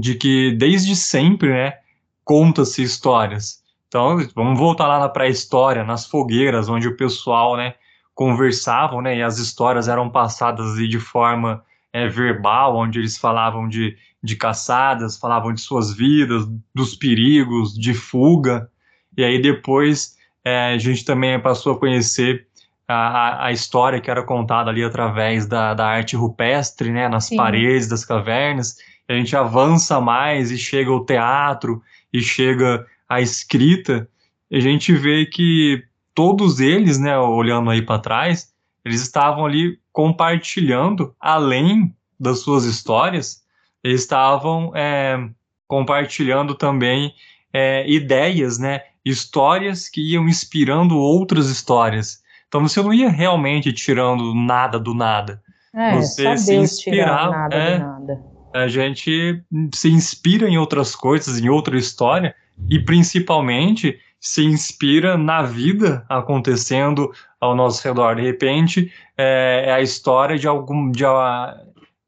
[0.00, 1.78] de que desde sempre, né,
[2.24, 3.62] conta-se histórias.
[3.88, 7.74] Então, vamos voltar lá na pré-história, nas fogueiras, onde o pessoal, né,
[8.14, 13.96] conversavam, né, e as histórias eram passadas de forma é, verbal, onde eles falavam de,
[14.22, 18.70] de caçadas, falavam de suas vidas, dos perigos, de fuga,
[19.16, 22.46] e aí depois é, a gente também passou a conhecer
[22.86, 27.36] a, a, história que era contada ali através da, da arte rupestre, né, nas Sim.
[27.36, 28.76] paredes das cavernas,
[29.08, 31.82] a gente avança mais e chega ao teatro
[32.12, 34.08] e chega à escrita,
[34.50, 35.82] e a gente vê que
[36.14, 38.52] todos eles, né, olhando aí para trás,
[38.84, 43.41] eles estavam ali compartilhando, além das suas histórias,
[43.82, 45.18] eles estavam é,
[45.66, 47.14] compartilhando também
[47.52, 52.22] é, ideias, né, histórias que iam inspirando outras histórias.
[52.48, 55.42] Então você não ia realmente tirando nada do nada.
[55.74, 58.32] É, você se inspirar, nada é, nada.
[58.54, 59.42] A gente
[59.74, 62.34] se inspira em outras coisas, em outra história,
[62.68, 68.16] e principalmente se inspira na vida acontecendo ao nosso redor.
[68.16, 71.04] De repente, é, é a história de algum, de,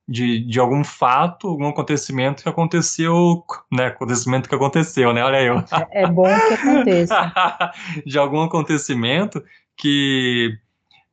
[0.07, 3.87] de, de, algum fato, algum acontecimento que aconteceu, né?
[3.87, 5.25] Acontecimento que aconteceu, né?
[5.25, 5.65] Olha eu.
[5.91, 7.33] É, bom que aconteça.
[8.05, 9.43] de algum acontecimento
[9.77, 10.57] que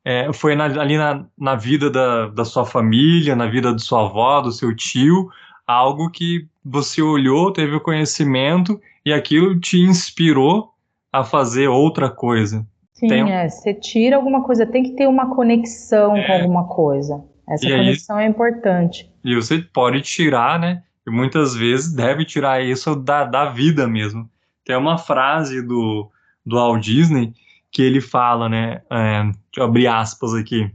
[0.04, 4.04] é, foi na, ali na, na vida da, da sua família, na vida de sua
[4.04, 5.28] avó, do seu tio,
[5.66, 10.72] algo que você olhou, teve o conhecimento e aquilo te inspirou
[11.12, 12.66] a fazer outra coisa.
[12.92, 13.32] Sim, tem...
[13.32, 13.48] é.
[13.48, 16.26] Você tira alguma coisa, tem que ter uma conexão é.
[16.26, 17.24] com alguma coisa.
[17.48, 19.10] Essa e conexão aí, é importante.
[19.24, 20.82] E você pode tirar, né?
[21.06, 24.30] E muitas vezes deve tirar isso da, da vida mesmo.
[24.64, 26.10] Tem uma frase do,
[26.46, 27.34] do Walt Disney
[27.70, 28.82] que ele fala, né?
[28.90, 30.72] É, deixa eu abrir aspas aqui.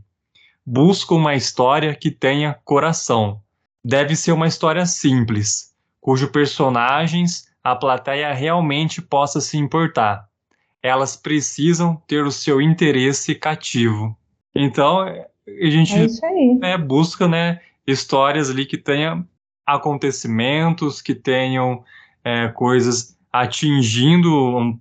[0.66, 3.42] Busca uma história que tenha coração.
[3.84, 10.26] Deve ser uma história simples, cujos personagens a plateia realmente possa se importar.
[10.82, 14.18] Elas precisam ter o seu interesse cativo.
[14.56, 15.06] Então,
[15.48, 19.26] a gente é né, busca né, histórias ali que tenham
[19.66, 21.84] acontecimentos, que tenham
[22.24, 24.78] é, coisas atingindo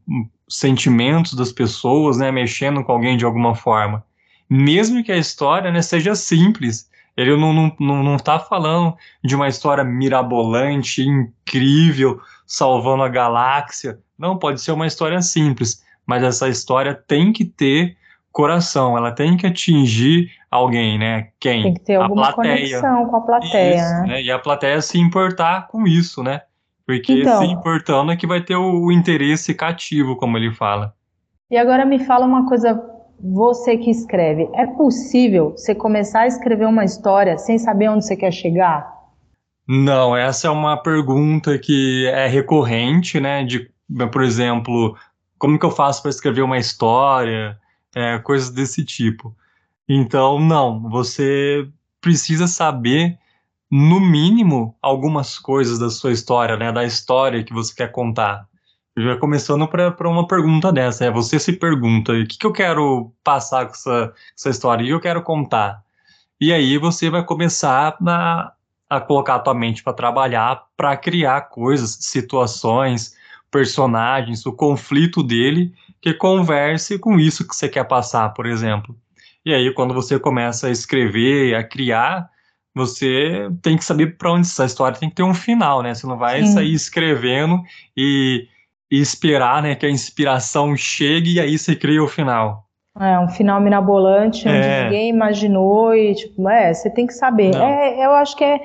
[0.48, 4.04] sentimentos das pessoas, né, mexendo com alguém de alguma forma.
[4.48, 9.34] Mesmo que a história né, seja simples, ele não, não, não, não tá falando de
[9.34, 13.98] uma história mirabolante, incrível, salvando a galáxia.
[14.18, 17.96] Não, pode ser uma história simples, mas essa história tem que ter
[18.30, 21.28] coração, ela tem que atingir alguém, né?
[21.38, 21.62] Quem?
[21.62, 24.06] Tem que ter alguma conexão com a plateia, isso, né?
[24.06, 24.22] né?
[24.22, 26.42] E a plateia se importar com isso, né?
[26.86, 30.94] Porque então, se importando é que vai ter o, o interesse cativo, como ele fala.
[31.50, 32.80] E agora me fala uma coisa
[33.20, 38.16] você que escreve, é possível você começar a escrever uma história sem saber onde você
[38.16, 38.94] quer chegar?
[39.66, 43.42] Não, essa é uma pergunta que é recorrente, né?
[43.42, 43.70] De,
[44.12, 44.96] por exemplo,
[45.38, 47.58] como que eu faço para escrever uma história,
[47.94, 49.34] é, coisas desse tipo.
[49.88, 51.68] Então, não, você
[52.00, 53.18] precisa saber,
[53.70, 56.72] no mínimo, algumas coisas da sua história, né?
[56.72, 58.48] Da história que você quer contar.
[58.98, 63.12] Já começando para uma pergunta dessa, é você se pergunta, o que, que eu quero
[63.22, 65.82] passar com essa, essa história, o que eu quero contar?
[66.40, 68.52] E aí você vai começar a,
[68.88, 73.14] a colocar a tua mente para trabalhar, para criar coisas, situações,
[73.50, 78.96] personagens, o conflito dele que converse com isso que você quer passar, por exemplo.
[79.46, 82.28] E aí, quando você começa a escrever, a criar,
[82.74, 85.94] você tem que saber para onde essa história tem que ter um final, né?
[85.94, 86.52] Você não vai Sim.
[86.52, 87.62] sair escrevendo
[87.96, 88.48] e,
[88.90, 92.64] e, esperar, né, que a inspiração chegue e aí você cria o final.
[92.98, 94.84] É, um final mirabolante onde é.
[94.84, 97.54] ninguém imaginou e, tipo, é, você tem que saber.
[97.54, 98.60] É, eu acho que é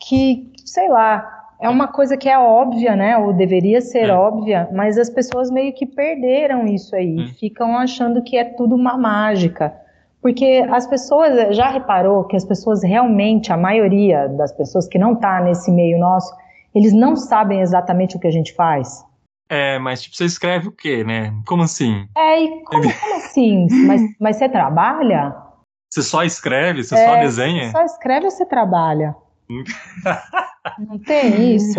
[0.00, 1.24] que, sei lá,
[1.60, 3.16] é uma coisa que é óbvia, né?
[3.16, 4.12] Ou deveria ser é.
[4.12, 7.16] óbvia, mas as pessoas meio que perderam isso aí.
[7.16, 7.28] Hum.
[7.38, 9.85] Ficam achando que é tudo uma mágica.
[10.26, 15.12] Porque as pessoas, já reparou que as pessoas realmente, a maioria das pessoas que não
[15.12, 16.34] está nesse meio nosso,
[16.74, 19.04] eles não sabem exatamente o que a gente faz?
[19.48, 21.32] É, mas tipo, você escreve o quê, né?
[21.46, 22.08] Como assim?
[22.16, 23.68] É, e como, como assim?
[23.86, 25.32] mas, mas você trabalha?
[25.88, 26.82] Você só escreve?
[26.82, 27.66] Você é, só desenha?
[27.66, 29.14] Você só escreve ou você trabalha?
[30.76, 31.78] não tem isso.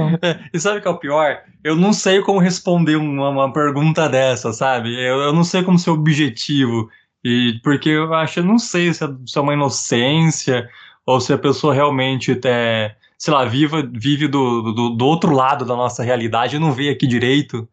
[0.54, 1.40] E sabe o que é o pior?
[1.62, 4.94] Eu não sei como responder uma, uma pergunta dessa, sabe?
[4.94, 6.90] Eu, eu, não sei como ser objetivo.
[7.30, 10.70] E porque eu acho, eu não sei se é, se é uma inocência
[11.06, 15.66] ou se a pessoa realmente é, sei lá, viva, vive do, do, do outro lado
[15.66, 17.68] da nossa realidade e não vê aqui direito.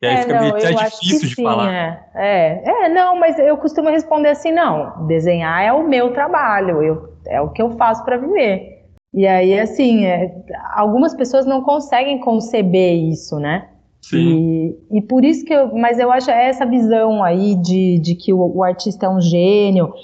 [0.00, 1.70] E aí é, fica não, meio até difícil de sim, falar.
[1.70, 2.00] É.
[2.14, 2.62] é.
[2.64, 7.42] É, não, mas eu costumo responder assim, não, desenhar é o meu trabalho, eu, é
[7.42, 8.86] o que eu faço para viver.
[9.12, 10.34] E aí, assim, é,
[10.74, 13.68] algumas pessoas não conseguem conceber isso, né?
[14.08, 14.76] Sim.
[14.90, 15.74] E, e por isso que eu.
[15.74, 19.94] Mas eu acho essa visão aí de, de que o, o artista é um gênio.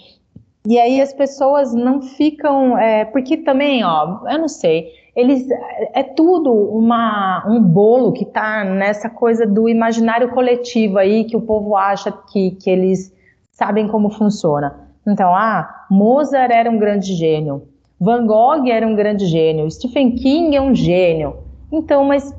[0.67, 2.79] E aí as pessoas não ficam.
[2.79, 4.89] É, porque também, ó, eu não sei.
[5.15, 5.47] Eles,
[5.93, 11.43] é tudo uma, um bolo que tá nessa coisa do imaginário coletivo aí, que o
[11.43, 13.13] povo acha que, que eles
[13.51, 14.89] sabem como funciona.
[15.07, 17.65] Então, ah, Mozart era um grande gênio,
[17.99, 21.39] Van Gogh era um grande gênio, Stephen King é um gênio.
[21.73, 22.33] Então, mas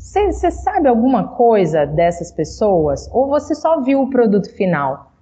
[0.00, 3.06] você sabe alguma coisa dessas pessoas?
[3.12, 5.12] Ou você só viu o produto final?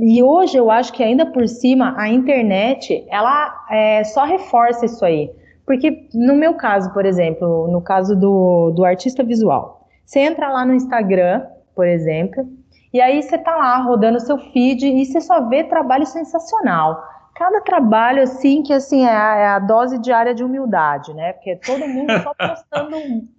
[0.00, 5.04] E hoje eu acho que ainda por cima a internet ela é, só reforça isso
[5.04, 5.30] aí.
[5.66, 10.64] Porque no meu caso, por exemplo, no caso do, do artista visual, você entra lá
[10.64, 12.48] no Instagram, por exemplo,
[12.92, 17.02] e aí você tá lá rodando seu feed e você só vê trabalho sensacional
[17.40, 21.32] cada trabalho assim que assim é a, é a, dose diária de humildade, né?
[21.32, 22.96] Porque todo mundo só postando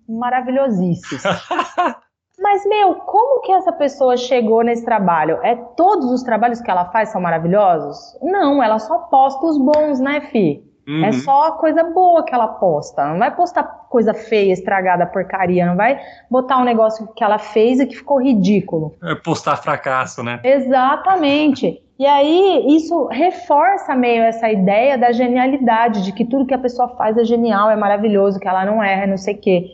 [0.10, 1.22] maravilhosices.
[2.40, 5.38] Mas meu, como que essa pessoa chegou nesse trabalho?
[5.44, 8.18] É todos os trabalhos que ela faz são maravilhosos?
[8.24, 10.68] Não, ela só posta os bons, né, fi?
[10.88, 11.06] É uhum.
[11.06, 13.06] É só coisa boa que ela posta.
[13.06, 15.64] Não vai postar coisa feia, estragada, porcaria.
[15.64, 18.96] Não vai botar um negócio que ela fez e que ficou ridículo.
[19.04, 20.40] É postar fracasso, né?
[20.44, 21.80] Exatamente.
[22.02, 26.88] E aí isso reforça meio essa ideia da genialidade, de que tudo que a pessoa
[26.96, 29.68] faz é genial, é maravilhoso, que ela não erra, não sei o quê.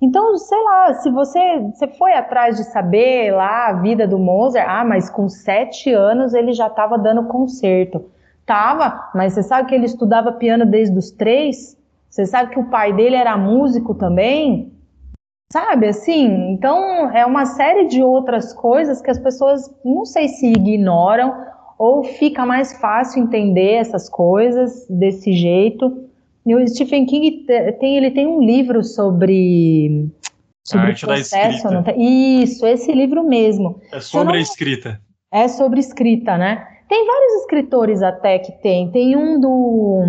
[0.00, 1.40] Então, sei lá, se você,
[1.74, 6.34] você foi atrás de saber lá a vida do Mozart, ah, mas com sete anos
[6.34, 8.04] ele já estava dando concerto.
[8.46, 11.76] Tava, mas você sabe que ele estudava piano desde os três?
[12.08, 14.72] Você sabe que o pai dele era músico também?
[15.52, 20.46] Sabe, assim, então é uma série de outras coisas que as pessoas, não sei se
[20.46, 21.50] ignoram
[21.82, 26.08] ou fica mais fácil entender essas coisas desse jeito.
[26.46, 27.44] E o Stephen King
[27.80, 30.08] tem, ele tem um livro sobre
[30.64, 31.94] sobre a arte processo, da escrita.
[31.98, 33.80] Isso, esse livro mesmo.
[33.90, 34.34] É sobre não...
[34.34, 35.00] a escrita.
[35.32, 36.64] É sobre escrita, né?
[36.88, 38.88] Tem vários escritores até que tem.
[38.92, 40.04] Tem um do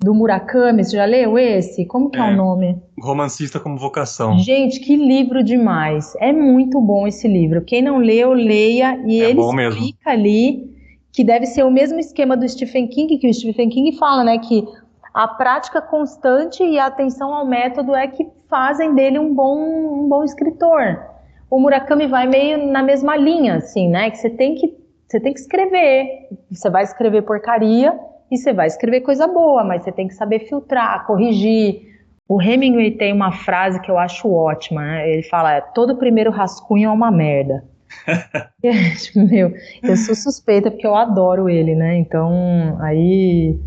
[0.00, 1.86] do Murakami, você já leu esse?
[1.86, 2.76] Como que é, é o nome?
[3.00, 4.38] Romancista como vocação.
[4.38, 6.14] Gente, que livro demais.
[6.20, 7.62] É muito bom esse livro.
[7.62, 9.94] Quem não leu, leia e é ele explica mesmo.
[10.04, 10.73] ali
[11.14, 14.36] que deve ser o mesmo esquema do Stephen King, que o Stephen King fala, né,
[14.38, 14.66] que
[15.14, 19.56] a prática constante e a atenção ao método é que fazem dele um bom,
[20.02, 21.00] um bom escritor.
[21.48, 25.32] O Murakami vai meio na mesma linha, assim, né, que você tem que, você tem
[25.32, 27.96] que escrever, você vai escrever porcaria
[28.28, 31.94] e você vai escrever coisa boa, mas você tem que saber filtrar, corrigir.
[32.28, 35.08] O Hemingway tem uma frase que eu acho ótima, né?
[35.12, 37.62] ele fala, todo primeiro rascunho é uma merda.
[39.14, 41.96] Meu, eu sou suspeita porque eu adoro ele, né?
[41.96, 43.58] Então, aí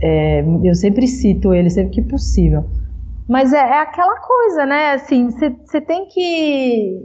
[0.00, 2.64] é, eu sempre cito ele, sempre que possível.
[3.28, 4.92] Mas é, é aquela coisa, né?
[4.92, 7.00] Assim, você tem que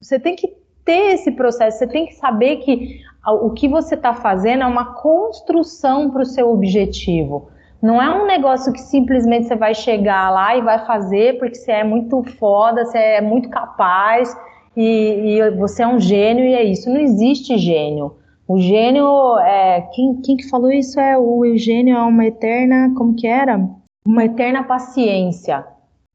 [0.00, 0.48] você tem que
[0.84, 4.94] ter esse processo, você tem que saber que o que você está fazendo é uma
[4.94, 7.50] construção para o seu objetivo.
[7.82, 11.72] Não é um negócio que simplesmente você vai chegar lá e vai fazer porque você
[11.72, 14.34] é muito foda, você é muito capaz
[14.76, 16.90] e, e, você é um gênio e é isso.
[16.90, 18.16] Não existe gênio.
[18.46, 19.88] O gênio é.
[19.92, 22.92] Quem, quem que falou isso é o Eugênio é uma eterna.
[22.96, 23.58] Como que era?
[24.06, 25.66] Uma eterna paciência.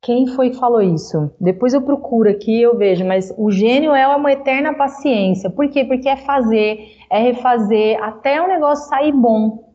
[0.03, 1.31] Quem foi que falou isso?
[1.39, 5.49] Depois eu procuro aqui eu vejo, mas o gênio é uma eterna paciência.
[5.49, 5.85] Por quê?
[5.85, 9.71] Porque é fazer, é refazer, até o negócio sair bom.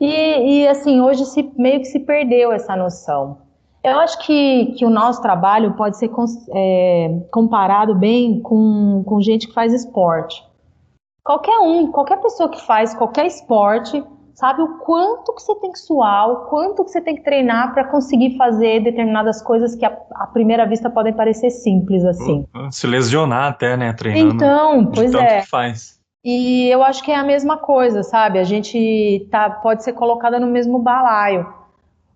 [0.00, 3.38] E, e assim, hoje se, meio que se perdeu essa noção.
[3.84, 6.10] Eu acho que, que o nosso trabalho pode ser
[6.54, 10.42] é, comparado bem com, com gente que faz esporte.
[11.22, 14.02] Qualquer um, qualquer pessoa que faz qualquer esporte,
[14.34, 17.74] sabe o quanto que você tem que suar, o quanto que você tem que treinar
[17.74, 22.46] para conseguir fazer determinadas coisas que à, primeira vista podem parecer simples assim.
[22.70, 24.34] Se lesionar até, né, treinando.
[24.34, 25.42] Então, pois é.
[25.42, 26.00] faz.
[26.24, 28.38] E eu acho que é a mesma coisa, sabe?
[28.38, 31.46] A gente tá, pode ser colocada no mesmo balaio.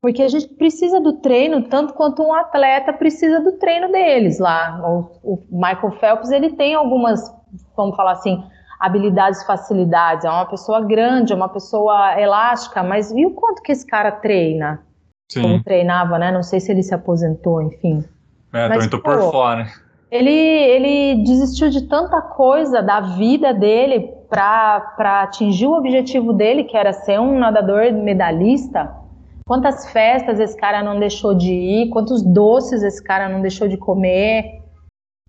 [0.01, 4.81] Porque a gente precisa do treino tanto quanto um atleta precisa do treino deles lá.
[4.85, 7.21] O, o Michael Phelps, ele tem algumas,
[7.77, 8.43] vamos falar assim,
[8.79, 10.25] habilidades, facilidades.
[10.25, 14.13] É uma pessoa grande, é uma pessoa elástica, mas e o quanto que esse cara
[14.13, 14.83] treina?
[15.31, 15.43] Sim.
[15.43, 16.31] Como treinava, né?
[16.31, 18.05] Não sei se ele se aposentou, enfim.
[18.53, 19.67] É, mas, tô por fora.
[20.11, 26.77] Ele, ele desistiu de tanta coisa da vida dele para atingir o objetivo dele, que
[26.77, 28.91] era ser um nadador medalhista
[29.49, 33.79] Quantas festas esse cara não deixou de ir, quantos doces esse cara não deixou de
[33.79, 34.45] comer.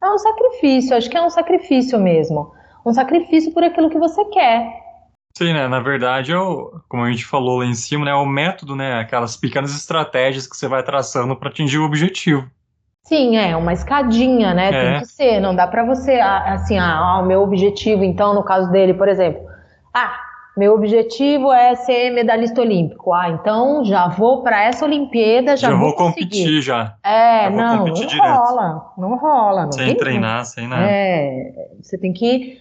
[0.04, 2.52] É um sacrifício, acho que é um sacrifício mesmo.
[2.86, 4.74] Um sacrifício por aquilo que você quer.
[5.38, 5.70] Sim, né?
[5.70, 8.12] Na verdade, o, como a gente falou lá em cima, né?
[8.12, 9.00] É o método, né?
[9.00, 12.46] Aquelas pequenas estratégias que você vai traçando para atingir o objetivo.
[13.06, 14.68] Sim, é uma escadinha, né?
[14.68, 14.92] É.
[14.92, 15.40] Tem que ser.
[15.40, 19.42] Não dá para você, assim, ah, o meu objetivo, então, no caso dele, por exemplo,
[19.94, 20.14] ah,
[20.60, 23.14] meu objetivo é ser medalhista olímpico.
[23.14, 26.98] Ah, então já vou para essa Olimpíada, já, já vou, vou competir já.
[27.02, 29.64] É, já não, não rola, não rola.
[29.64, 30.86] Não sem treinar, sem nada.
[30.86, 32.60] É, você tem que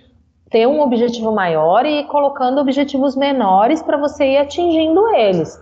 [0.49, 5.61] ter um objetivo maior e ir colocando objetivos menores para você ir atingindo eles.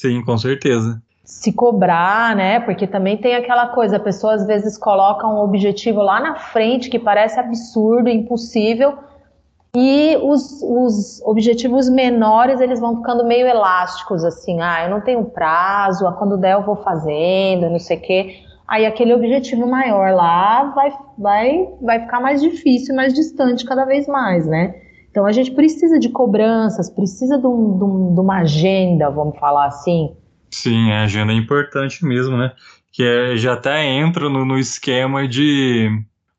[0.00, 1.00] Sim, com certeza.
[1.22, 2.58] Se cobrar, né?
[2.58, 6.90] Porque também tem aquela coisa, a pessoa às vezes coloca um objetivo lá na frente
[6.90, 8.98] que parece absurdo, impossível,
[9.78, 15.22] e os, os, objetivos menores, eles vão ficando meio elásticos, assim, ah, eu não tenho
[15.26, 18.36] prazo, quando der eu vou fazendo, não sei o quê.
[18.66, 24.06] Aí aquele objetivo maior lá vai, vai, vai ficar mais difícil, mais distante cada vez
[24.06, 24.76] mais, né?
[25.10, 29.38] Então a gente precisa de cobranças, precisa de, um, de, um, de uma agenda, vamos
[29.38, 30.16] falar assim.
[30.50, 32.50] Sim, a agenda é importante mesmo, né?
[32.90, 35.90] Que é, já até entra no, no esquema de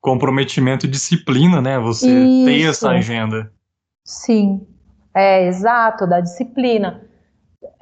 [0.08, 1.78] comprometimento e disciplina, né?
[1.80, 2.46] Você Isso.
[2.46, 3.52] tem essa agenda.
[4.06, 4.66] Sim,
[5.14, 7.02] é exato, da disciplina.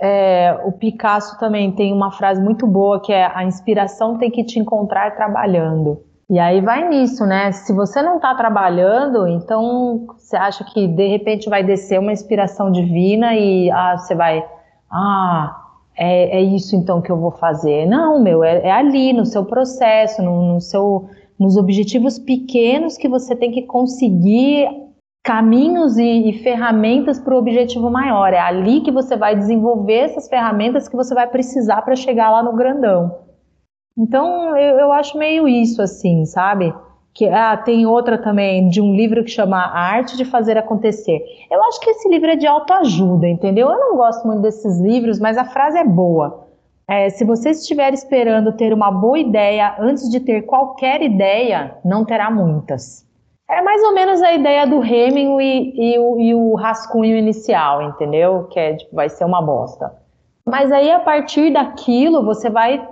[0.02, 4.44] É, o Picasso também tem uma frase muito boa que é a inspiração tem que
[4.44, 6.02] te encontrar trabalhando.
[6.28, 7.52] E aí vai nisso, né?
[7.52, 12.72] Se você não está trabalhando, então você acha que de repente vai descer uma inspiração
[12.72, 14.44] divina e ah, você vai,
[14.90, 15.62] ah,
[15.96, 17.86] é, é isso então que eu vou fazer.
[17.86, 21.08] Não, meu, é, é ali no seu processo, no, no seu
[21.40, 24.70] nos objetivos pequenos que você tem que conseguir
[25.24, 28.32] caminhos e, e ferramentas para o objetivo maior.
[28.32, 32.44] É ali que você vai desenvolver essas ferramentas que você vai precisar para chegar lá
[32.44, 33.26] no grandão.
[33.98, 36.74] Então, eu, eu, acho meio isso assim, sabe?
[37.14, 41.24] Que ah, tem outra também de um livro que chama A Arte de Fazer Acontecer.
[41.50, 43.70] Eu acho que esse livro é de autoajuda, entendeu?
[43.70, 46.45] Eu não gosto muito desses livros, mas a frase é boa.
[46.88, 52.06] É, se você estiver esperando ter uma boa ideia antes de ter qualquer ideia, não
[52.06, 53.06] terá muitas.
[53.50, 57.82] É mais ou menos a ideia do Hemingway e, e, o, e o rascunho inicial,
[57.82, 58.48] entendeu?
[58.52, 59.94] Que é, tipo, vai ser uma bosta.
[60.46, 62.88] Mas aí, a partir daquilo, você vai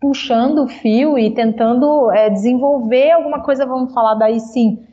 [0.00, 4.84] puxando o fio e tentando é, desenvolver alguma coisa, vamos falar daí sim,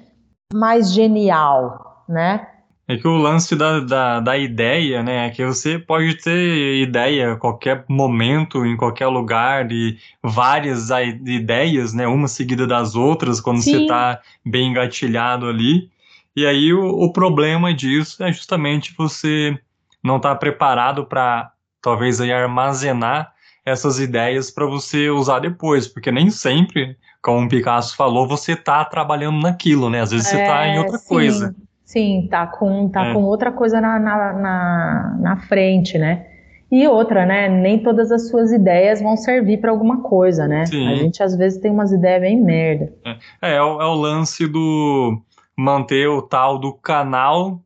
[0.54, 2.48] mais genial, né?
[2.90, 7.34] É que o lance da, da, da, ideia, né, é que você pode ter ideia
[7.34, 10.90] a qualquer momento, em qualquer lugar, e várias
[11.24, 13.74] ideias, né, uma seguida das outras, quando Sim.
[13.74, 15.92] você está bem engatilhado ali.
[16.36, 19.56] E aí o, o problema disso é justamente você
[20.04, 23.32] não estar tá preparado para, talvez, aí, armazenar
[23.64, 28.84] essas ideias para você usar depois, porque nem sempre, como o Picasso falou, você está
[28.84, 30.02] trabalhando naquilo, né?
[30.02, 31.08] Às vezes é, você está em outra sim.
[31.08, 31.56] coisa.
[31.90, 33.14] Sim, tá com, tá é.
[33.14, 36.28] com outra coisa na, na, na, na, frente, né?
[36.72, 37.50] E outra, né?
[37.50, 40.68] Nem todas as suas ideias vão servir para alguma coisa, né?
[40.68, 40.88] Sim.
[40.88, 42.94] A gente às vezes tem umas ideias bem merda.
[43.42, 45.20] É, é, o, é o lance do
[45.58, 47.60] manter o tal do canal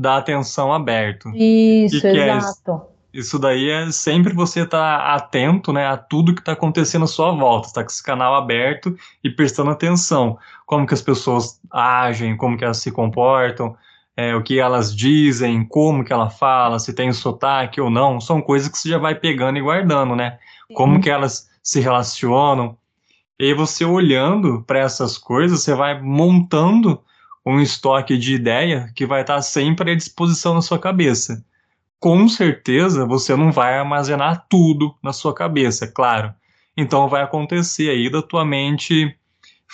[0.00, 1.32] da atenção aberto.
[1.34, 2.62] Isso, que exato.
[2.64, 6.52] Que é isso daí é sempre você estar tá atento né, a tudo que está
[6.52, 10.36] acontecendo à sua volta, está com esse canal aberto e prestando atenção.
[10.66, 13.76] Como que as pessoas agem, como que elas se comportam,
[14.16, 18.40] é, o que elas dizem, como que ela fala, se tem sotaque ou não, são
[18.40, 20.38] coisas que você já vai pegando e guardando, né?
[20.74, 22.76] Como que elas se relacionam.
[23.38, 27.02] E você olhando para essas coisas, você vai montando
[27.44, 31.44] um estoque de ideia que vai estar tá sempre à disposição na sua cabeça
[32.04, 36.34] com certeza você não vai armazenar tudo na sua cabeça, é claro.
[36.76, 39.16] Então vai acontecer aí da tua mente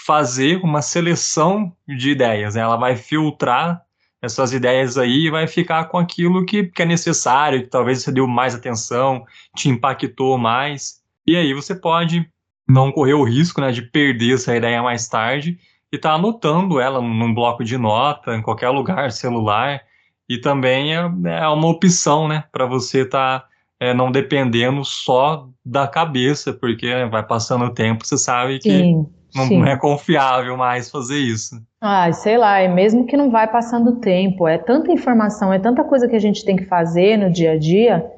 [0.05, 2.55] fazer uma seleção de ideias.
[2.55, 2.63] Né?
[2.63, 3.83] Ela vai filtrar
[4.23, 8.13] essas ideias aí e vai ficar com aquilo que, que é necessário, que talvez você
[8.13, 9.25] deu mais atenção,
[9.55, 11.03] te impactou mais.
[11.27, 12.29] E aí você pode
[12.69, 15.59] não correr o risco né, de perder essa ideia mais tarde
[15.93, 19.83] e estar tá anotando ela num bloco de nota, em qualquer lugar, celular.
[20.29, 23.47] E também é, é uma opção né, para você estar tá,
[23.79, 28.71] é, não dependendo só da cabeça, porque vai passando o tempo, você sabe que.
[28.71, 31.61] Sim não, não, é confiável mais fazer isso.
[31.81, 35.59] Ah, sei lá, é mesmo que não vai passando o tempo, é tanta informação, é
[35.59, 38.11] tanta coisa que a gente tem que fazer no dia a dia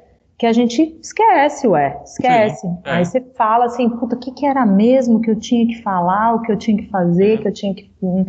[0.42, 2.62] que a gente esquece, ué, esquece.
[2.62, 2.90] Sim, é.
[2.90, 6.34] Aí você fala assim, puta, o que, que era mesmo que eu tinha que falar,
[6.34, 7.36] o que eu tinha que fazer, é.
[7.36, 7.88] que eu tinha que.
[8.02, 8.26] Hum.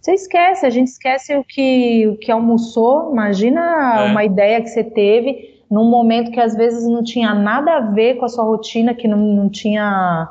[0.00, 3.12] Você esquece, a gente esquece o que, o que almoçou.
[3.12, 4.10] Imagina é.
[4.10, 8.14] uma ideia que você teve num momento que às vezes não tinha nada a ver
[8.14, 10.28] com a sua rotina, que não, não tinha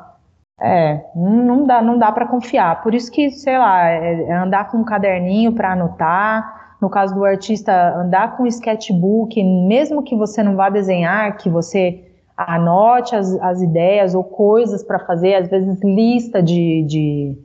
[0.62, 2.82] é, não dá, não dá para confiar.
[2.82, 6.76] Por isso que, sei lá, é, é andar com um caderninho para anotar.
[6.80, 11.48] No caso do artista, andar com um sketchbook, mesmo que você não vá desenhar, que
[11.48, 12.04] você
[12.36, 17.38] anote as, as ideias ou coisas para fazer, às vezes lista de, de,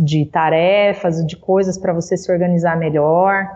[0.00, 3.48] de tarefas, de coisas para você se organizar melhor.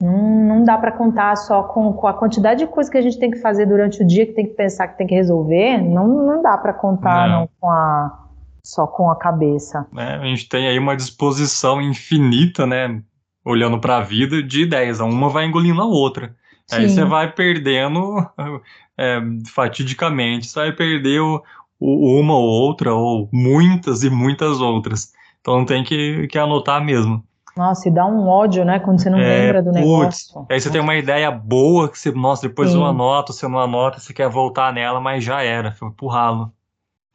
[0.00, 3.18] Não, não dá para contar só com, com, a quantidade de coisas que a gente
[3.18, 5.76] tem que fazer durante o dia, que tem que pensar, que tem que resolver.
[5.76, 7.40] Não, não dá para contar não.
[7.40, 8.29] Não, com a
[8.64, 9.86] só com a cabeça.
[9.96, 13.02] É, a gente tem aí uma disposição infinita, né?
[13.44, 15.00] Olhando para a vida de ideias.
[15.00, 16.34] Uma vai engolindo a outra.
[16.66, 16.76] Sim.
[16.76, 18.16] Aí você vai perdendo
[18.96, 21.42] é, fatidicamente, você vai perder o,
[21.78, 25.12] o, uma ou outra, ou muitas e muitas outras.
[25.40, 27.24] Então tem que, que anotar mesmo.
[27.56, 28.78] Nossa, e dá um ódio, né?
[28.78, 30.32] Quando você não é, lembra do negócio.
[30.32, 32.76] Putz, aí você tem uma ideia boa que você, nossa, depois Sim.
[32.76, 36.52] eu anoto, você não anota, você quer voltar nela, mas já era, foi pro ralo.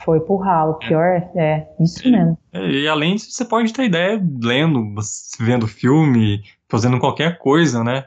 [0.03, 2.37] Foi pro ralo, pior é, é isso mesmo.
[2.53, 4.93] E, e além disso, você pode ter ideia lendo,
[5.39, 8.05] vendo filme, fazendo qualquer coisa, né?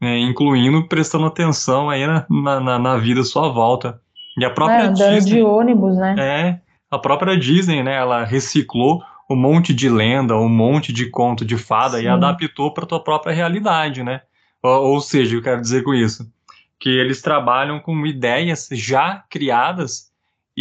[0.00, 4.00] É, incluindo prestando atenção aí na, na, na, vida à sua volta.
[4.38, 6.14] E a própria é, andando Disney, de ônibus, né?
[6.18, 6.60] É,
[6.90, 7.96] a própria Disney, né?
[7.96, 12.04] Ela reciclou um monte de lenda, um monte de conto de fada Sim.
[12.04, 14.22] e adaptou para tua própria realidade, né?
[14.62, 16.30] Ou, ou seja, eu quero dizer com isso
[16.80, 20.09] que eles trabalham com ideias já criadas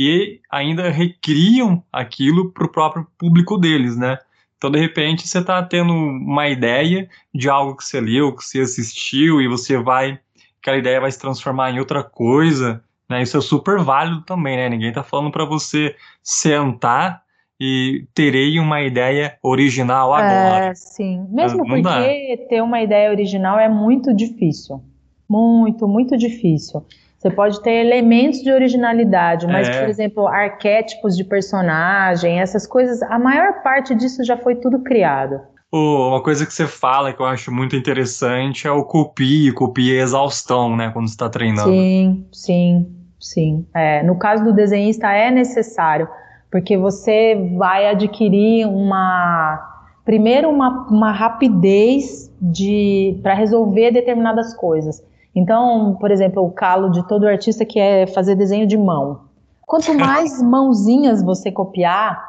[0.02, 4.18] e ainda recriam aquilo para o próprio público deles, né?
[4.56, 8.62] Então, de repente, você está tendo uma ideia de algo que você leu, que você
[8.62, 10.18] assistiu, e você vai.
[10.62, 13.22] aquela ideia vai se transformar em outra coisa, né?
[13.22, 14.70] Isso é super válido também, né?
[14.70, 15.94] Ninguém está falando para você
[16.24, 17.22] sentar
[17.60, 20.68] e terei uma ideia original agora.
[20.68, 21.28] É, sim.
[21.30, 22.48] Mesmo Não porque dá.
[22.48, 24.82] ter uma ideia original é muito difícil.
[25.30, 26.86] Muito, muito difícil.
[27.20, 29.82] Você pode ter elementos de originalidade, mas, é.
[29.82, 35.42] por exemplo, arquétipos de personagem, essas coisas, a maior parte disso já foi tudo criado.
[35.70, 40.78] uma coisa que você fala que eu acho muito interessante é o copie, copie exaustão,
[40.78, 41.70] né, quando você está treinando.
[41.70, 42.88] Sim, sim,
[43.20, 43.68] sim.
[43.76, 46.08] É, no caso do desenhista é necessário,
[46.50, 49.66] porque você vai adquirir uma
[50.06, 55.04] primeiro uma, uma rapidez de para resolver determinadas coisas.
[55.36, 59.22] Então, por exemplo, o calo de todo artista que é fazer desenho de mão.
[59.62, 62.28] Quanto mais mãozinhas você copiar,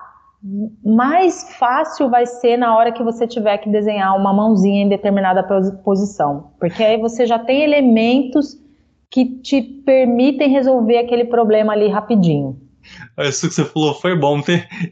[0.84, 5.42] mais fácil vai ser na hora que você tiver que desenhar uma mãozinha em determinada
[5.84, 6.52] posição.
[6.58, 8.58] Porque aí você já tem elementos
[9.10, 12.58] que te permitem resolver aquele problema ali rapidinho.
[13.18, 14.40] Isso que você falou foi bom.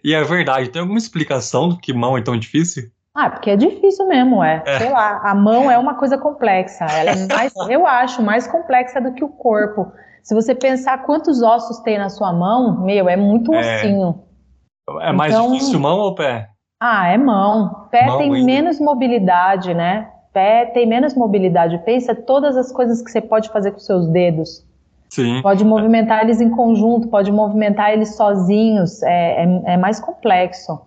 [0.04, 0.70] E é verdade.
[0.70, 2.90] Tem alguma explicação do que mão é tão difícil?
[3.18, 4.62] Ah, porque é difícil mesmo, é.
[4.64, 4.78] é.
[4.78, 6.84] Sei lá, a mão é uma coisa complexa.
[6.84, 9.90] Ela é mais, eu acho, mais complexa do que o corpo.
[10.22, 13.58] Se você pensar quantos ossos tem na sua mão, meu, é muito é.
[13.58, 14.22] ossinho.
[15.00, 16.48] É mais então, difícil mão ou pé?
[16.80, 17.88] Ah, é mão.
[17.90, 18.46] Pé mão tem ainda.
[18.46, 20.08] menos mobilidade, né?
[20.32, 21.76] Pé tem menos mobilidade.
[21.78, 24.64] Pensa todas as coisas que você pode fazer com seus dedos.
[25.10, 25.42] Sim.
[25.42, 29.02] Pode movimentar eles em conjunto, pode movimentar eles sozinhos.
[29.02, 30.86] É, é, é mais complexo.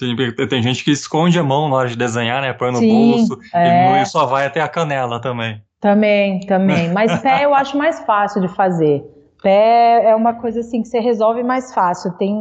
[0.00, 0.16] Sim,
[0.48, 2.54] tem gente que esconde a mão na hora de desenhar, né?
[2.54, 4.00] Põe no Sim, bolso é...
[4.00, 5.60] e só vai até a canela também.
[5.78, 6.88] Também, também.
[6.94, 9.04] Mas pé eu acho mais fácil de fazer.
[9.42, 12.12] Pé é uma coisa assim que você resolve mais fácil.
[12.12, 12.34] Tem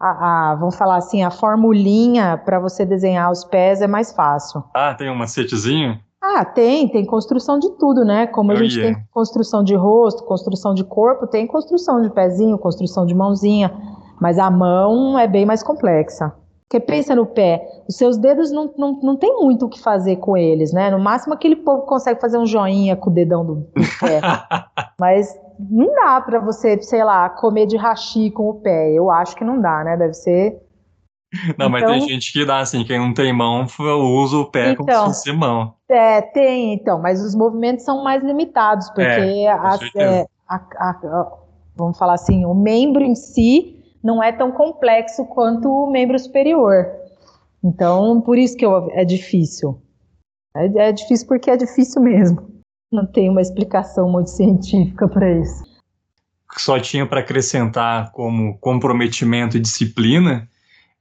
[0.00, 4.64] a, a vamos falar assim, a formulinha para você desenhar os pés é mais fácil.
[4.74, 6.00] Ah, tem um macetezinho?
[6.20, 8.26] Ah, tem, tem construção de tudo, né?
[8.26, 8.98] Como a oh, gente yeah.
[8.98, 13.72] tem construção de rosto, construção de corpo, tem construção de pezinho, construção de mãozinha,
[14.20, 16.34] mas a mão é bem mais complexa.
[16.68, 20.16] Porque pensa no pé, os seus dedos não, não, não tem muito o que fazer
[20.16, 20.90] com eles, né?
[20.90, 24.20] No máximo aquele povo consegue fazer um joinha com o dedão do, do pé.
[25.00, 28.92] Mas não dá para você, sei lá, comer de hashi com o pé.
[28.92, 29.96] Eu acho que não dá, né?
[29.96, 30.60] Deve ser.
[31.58, 33.66] Não, então, mas tem então gente que dá assim, quem não tem mão
[34.22, 35.74] usa o pé então, como se fosse mão.
[35.86, 39.74] É, tem, então, mas os movimentos são mais limitados, porque é, é, a,
[40.48, 41.32] a, a,
[41.76, 46.86] vamos falar assim, o membro em si não é tão complexo quanto o membro superior.
[47.62, 49.82] Então, por isso que eu, é difícil.
[50.56, 52.48] É, é difícil porque é difícil mesmo.
[52.90, 55.64] Não tem uma explicação muito científica para isso.
[56.56, 60.48] Só tinha para acrescentar como comprometimento e disciplina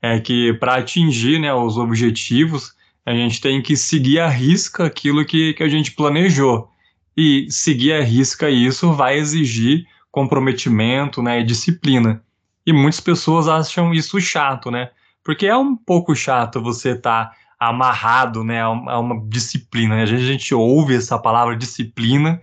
[0.02, 2.76] é que para atingir né, os objetivos,
[3.06, 6.70] a gente tem que seguir a risca aquilo que, que a gente planejou.
[7.16, 12.22] E seguir a risca isso vai exigir comprometimento né, e disciplina.
[12.68, 14.92] E muitas pessoas acham isso chato, né?
[15.24, 19.96] Porque é um pouco chato você estar tá amarrado né, a uma disciplina.
[20.06, 22.42] Vezes a gente ouve essa palavra disciplina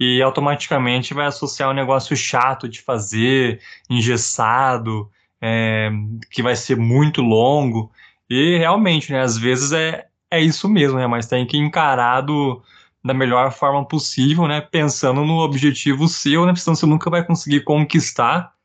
[0.00, 5.10] e automaticamente vai associar um negócio chato de fazer, engessado,
[5.42, 5.90] é,
[6.30, 7.92] que vai ser muito longo.
[8.30, 12.62] E realmente, né, às vezes é, é isso mesmo, né, mas tem que encarar do,
[13.04, 17.60] da melhor forma possível, né, pensando no objetivo seu, né, senão você nunca vai conseguir
[17.62, 18.55] conquistar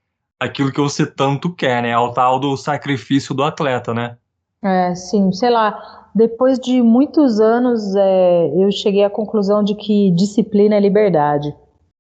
[0.42, 1.94] aquilo que você tanto quer, né?
[1.94, 4.18] Ao tal do sacrifício do atleta, né?
[4.64, 6.10] É, sim, sei lá.
[6.16, 11.56] Depois de muitos anos, é, eu cheguei à conclusão de que disciplina é liberdade.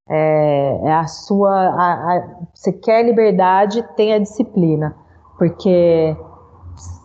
[0.10, 1.52] É, é a sua.
[1.52, 4.96] A, a, você quer liberdade, tem a disciplina.
[5.38, 6.18] Porque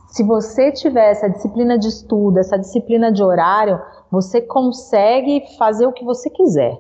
[0.09, 3.78] se você tiver essa disciplina de estudo, essa disciplina de horário,
[4.11, 6.76] você consegue fazer o que você quiser.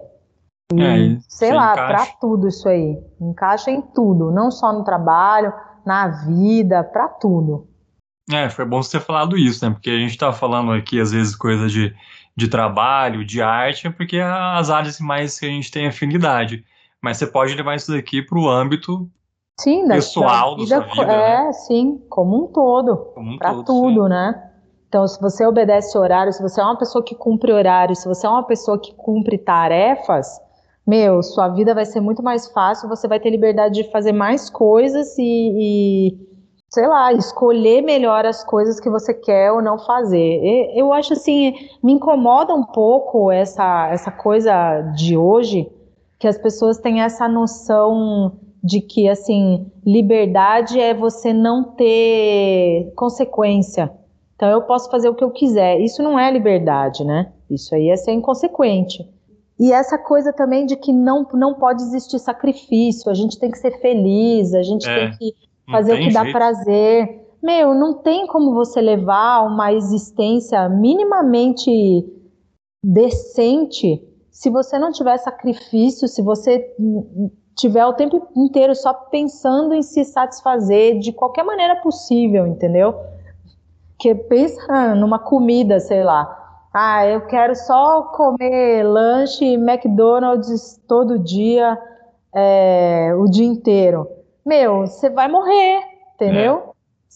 [0.72, 2.98] É, sei lá, para tudo isso aí.
[3.20, 5.52] Encaixa em tudo, não só no trabalho,
[5.84, 7.68] na vida, para tudo.
[8.30, 9.72] É, foi bom você ter falado isso, né?
[9.72, 11.94] Porque a gente tá falando aqui, às vezes, coisa de,
[12.36, 16.64] de trabalho, de arte, porque é as áreas mais que a gente tem afinidade.
[17.00, 19.08] Mas você pode levar isso daqui para o âmbito
[19.60, 21.12] sim, pessoal da, vida, da sua vida.
[21.12, 21.52] É, né?
[21.52, 23.12] sim, como um todo.
[23.16, 24.08] Um para tudo, sim.
[24.08, 24.42] né?
[24.88, 28.26] Então, se você obedece horário, se você é uma pessoa que cumpre horário, se você
[28.26, 30.40] é uma pessoa que cumpre tarefas,
[30.86, 34.48] meu, sua vida vai ser muito mais fácil, você vai ter liberdade de fazer mais
[34.48, 36.26] coisas e, e
[36.68, 40.40] sei lá, escolher melhor as coisas que você quer ou não fazer.
[40.74, 45.68] Eu acho assim, me incomoda um pouco essa, essa coisa de hoje,
[46.18, 53.92] que as pessoas têm essa noção de que assim, liberdade é você não ter consequência.
[54.34, 55.80] Então eu posso fazer o que eu quiser.
[55.80, 57.32] Isso não é liberdade, né?
[57.50, 59.08] Isso aí é ser inconsequente.
[59.58, 63.58] E essa coisa também de que não, não pode existir sacrifício, a gente tem que
[63.58, 65.34] ser feliz, a gente é, tem que
[65.70, 66.24] fazer tem o que jeito.
[66.26, 67.26] dá prazer.
[67.42, 71.70] Meu, não tem como você levar uma existência minimamente
[72.84, 76.74] decente se você não tiver sacrifício, se você
[77.56, 82.94] tiver o tempo inteiro só pensando em se satisfazer de qualquer maneira possível, entendeu?
[83.98, 86.45] Que pensa numa comida, sei lá.
[86.78, 91.78] Ah, eu quero só comer lanche McDonald's todo dia,
[92.34, 94.06] é, o dia inteiro.
[94.44, 95.80] Meu, você vai morrer,
[96.14, 96.74] entendeu?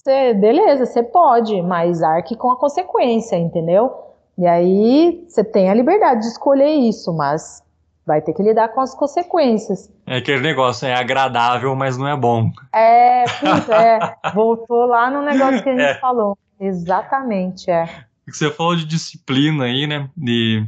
[0.09, 0.33] É.
[0.33, 3.93] beleza, você pode, mas arque com a consequência, entendeu?
[4.39, 7.63] E aí você tem a liberdade de escolher isso, mas
[8.07, 9.93] vai ter que lidar com as consequências.
[10.07, 12.49] É aquele negócio, é agradável, mas não é bom.
[12.75, 13.99] É, pois é.
[14.35, 16.01] Voltou lá no negócio que a gente é.
[16.01, 16.39] falou.
[16.59, 20.09] Exatamente, é você falou de disciplina aí, né?
[20.17, 20.65] De,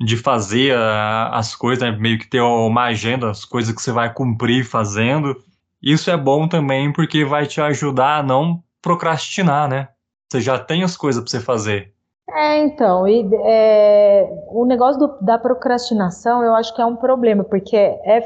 [0.00, 1.96] de fazer a, as coisas, né?
[1.96, 5.36] meio que ter uma agenda, as coisas que você vai cumprir fazendo.
[5.82, 9.88] Isso é bom também porque vai te ajudar a não procrastinar, né?
[10.30, 11.92] Você já tem as coisas para você fazer.
[12.28, 17.44] É, então, e, é, o negócio do, da procrastinação eu acho que é um problema,
[17.44, 18.22] porque é,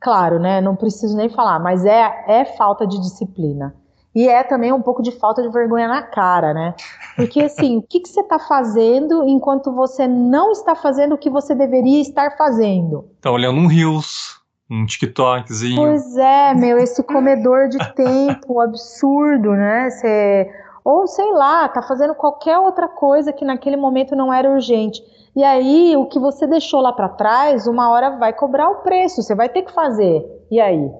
[0.00, 0.60] claro, né?
[0.60, 3.74] Não preciso nem falar, mas é, é falta de disciplina.
[4.14, 6.74] E é também um pouco de falta de vergonha na cara, né?
[7.14, 11.30] Porque assim, o que, que você está fazendo enquanto você não está fazendo o que
[11.30, 13.10] você deveria estar fazendo?
[13.20, 14.40] Tá olhando um Reels,
[14.70, 15.76] um TikTokzinho.
[15.76, 19.90] Pois é, meu, esse comedor de tempo absurdo, né?
[19.90, 20.50] Você,
[20.84, 25.02] ou sei lá, tá fazendo qualquer outra coisa que naquele momento não era urgente.
[25.36, 29.22] E aí, o que você deixou lá para trás, uma hora vai cobrar o preço,
[29.22, 30.24] você vai ter que fazer.
[30.50, 30.90] E aí?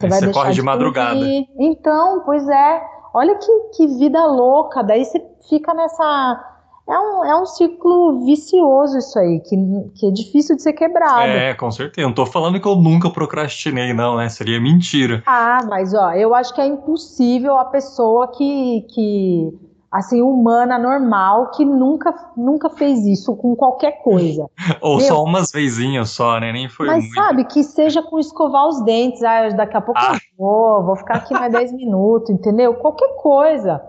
[0.00, 1.14] Você, vai você corre de, de madrugada.
[1.14, 1.48] Dormir.
[1.58, 2.82] Então, pois é.
[3.12, 4.82] Olha que, que vida louca.
[4.82, 6.40] Daí você fica nessa.
[6.88, 9.56] é um, é um ciclo vicioso isso aí, que,
[9.96, 11.22] que é difícil de ser quebrado.
[11.22, 12.06] É, com certeza.
[12.06, 14.28] Não tô falando que eu nunca procrastinei, não, né?
[14.28, 15.22] Seria mentira.
[15.26, 21.50] Ah, mas ó, eu acho que é impossível a pessoa que, que assim, humana, normal,
[21.50, 24.46] que nunca, nunca fez isso com qualquer coisa.
[24.80, 26.52] Ou Meu, só umas vezinhas só, né?
[26.52, 27.14] Nem foi Mas muito.
[27.14, 30.12] sabe, que seja com escovar os dentes, ah, daqui a pouco ah.
[30.14, 32.74] eu vou, vou ficar aqui mais 10 minutos, entendeu?
[32.74, 33.82] Qualquer coisa.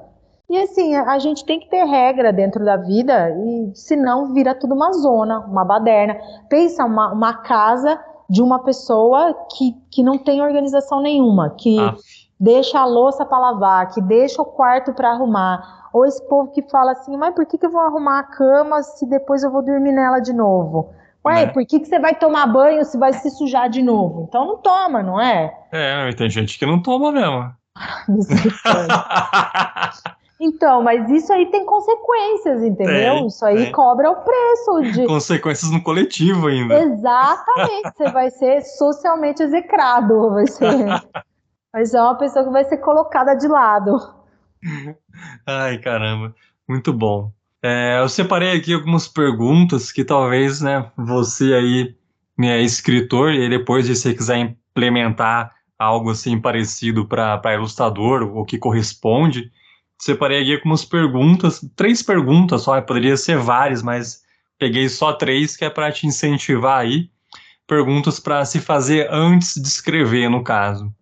[0.50, 4.76] E assim, a gente tem que ter regra dentro da vida, e senão vira tudo
[4.76, 6.18] uma zona, uma baderna.
[6.50, 7.98] Pensa uma, uma casa
[8.30, 11.96] de uma pessoa que, que não tem organização nenhuma, que ah.
[12.40, 15.81] deixa a louça para lavar, que deixa o quarto para arrumar.
[15.94, 18.82] Ou esse povo que fala assim, mas por que, que eu vou arrumar a cama
[18.82, 20.94] se depois eu vou dormir nela de novo?
[21.26, 21.52] Ué, né?
[21.52, 24.26] por que, que você vai tomar banho se vai se sujar de novo?
[24.28, 25.54] Então não toma, não é?
[25.72, 27.52] É, tem gente que não toma mesmo.
[30.44, 33.14] Então, mas isso aí tem consequências, entendeu?
[33.14, 33.72] Tem, isso aí tem.
[33.72, 35.06] cobra o preço de.
[35.06, 36.80] Consequências no coletivo ainda.
[36.80, 37.92] Exatamente.
[37.96, 40.32] Você vai ser socialmente execrado.
[40.32, 40.66] Vai ser,
[41.72, 44.00] vai ser uma pessoa que vai ser colocada de lado.
[45.46, 46.36] Ai, caramba.
[46.68, 47.32] Muito bom.
[47.62, 51.96] É, eu separei aqui algumas perguntas que talvez, né, você aí
[52.40, 58.58] é escritor e depois se você quiser implementar algo assim parecido para ilustrador, o que
[58.58, 59.52] corresponde,
[60.00, 64.24] separei aqui algumas perguntas, três perguntas só, poderia ser várias, mas
[64.58, 67.10] peguei só três que é para te incentivar aí.
[67.68, 70.94] Perguntas para se fazer antes de escrever, no caso.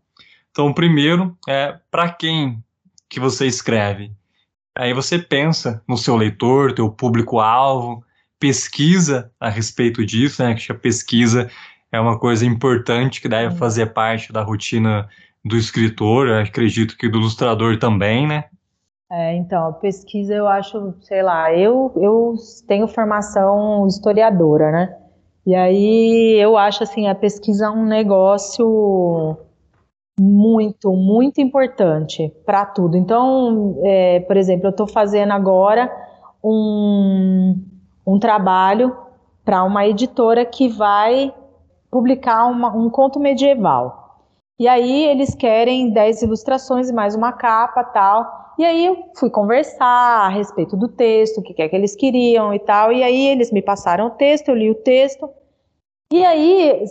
[0.52, 2.64] Então, primeiro é para quem
[3.10, 4.12] que você escreve.
[4.78, 8.04] Aí você pensa no seu leitor, teu público-alvo,
[8.40, 10.54] pesquisa a respeito disso, né?
[10.54, 11.50] Que a pesquisa
[11.92, 15.10] é uma coisa importante que deve fazer parte da rotina
[15.44, 18.46] do escritor, acredito que do ilustrador também, né?
[19.12, 22.36] É, então, a pesquisa eu acho, sei lá, eu, eu
[22.68, 24.96] tenho formação historiadora, né?
[25.46, 29.36] E aí eu acho assim, a pesquisa um negócio
[30.20, 32.98] muito, muito importante para tudo.
[32.98, 35.92] Então, é, por exemplo, eu estou fazendo agora
[36.44, 37.56] um,
[38.06, 38.96] um trabalho
[39.46, 41.34] para uma editora que vai
[41.90, 44.00] publicar uma, um conto medieval.
[44.60, 48.54] E aí eles querem 10 ilustrações e mais uma capa tal.
[48.60, 52.54] E aí eu fui conversar a respeito do texto, o que é que eles queriam
[52.54, 52.92] e tal.
[52.92, 55.30] E aí eles me passaram o texto, eu li o texto.
[56.12, 56.86] E aí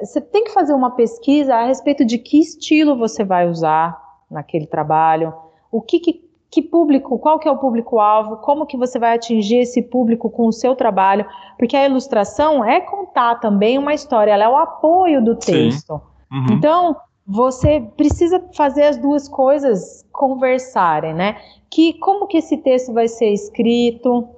[0.00, 3.98] você tem que fazer uma pesquisa a respeito de que estilo você vai usar
[4.30, 5.32] naquele trabalho,
[5.72, 9.60] o que, que, que público, qual que é o público-alvo, como que você vai atingir
[9.60, 11.24] esse público com o seu trabalho,
[11.58, 16.00] porque a ilustração é contar também uma história, ela é o apoio do texto.
[16.30, 16.46] Uhum.
[16.52, 16.96] Então,
[17.26, 21.36] você precisa fazer as duas coisas conversarem, né?
[21.70, 24.28] Que como que esse texto vai ser escrito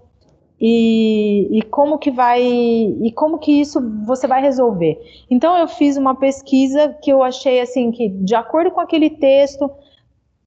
[0.60, 5.00] e, e como que vai e como que isso você vai resolver.
[5.30, 9.70] Então eu fiz uma pesquisa que eu achei assim que de acordo com aquele texto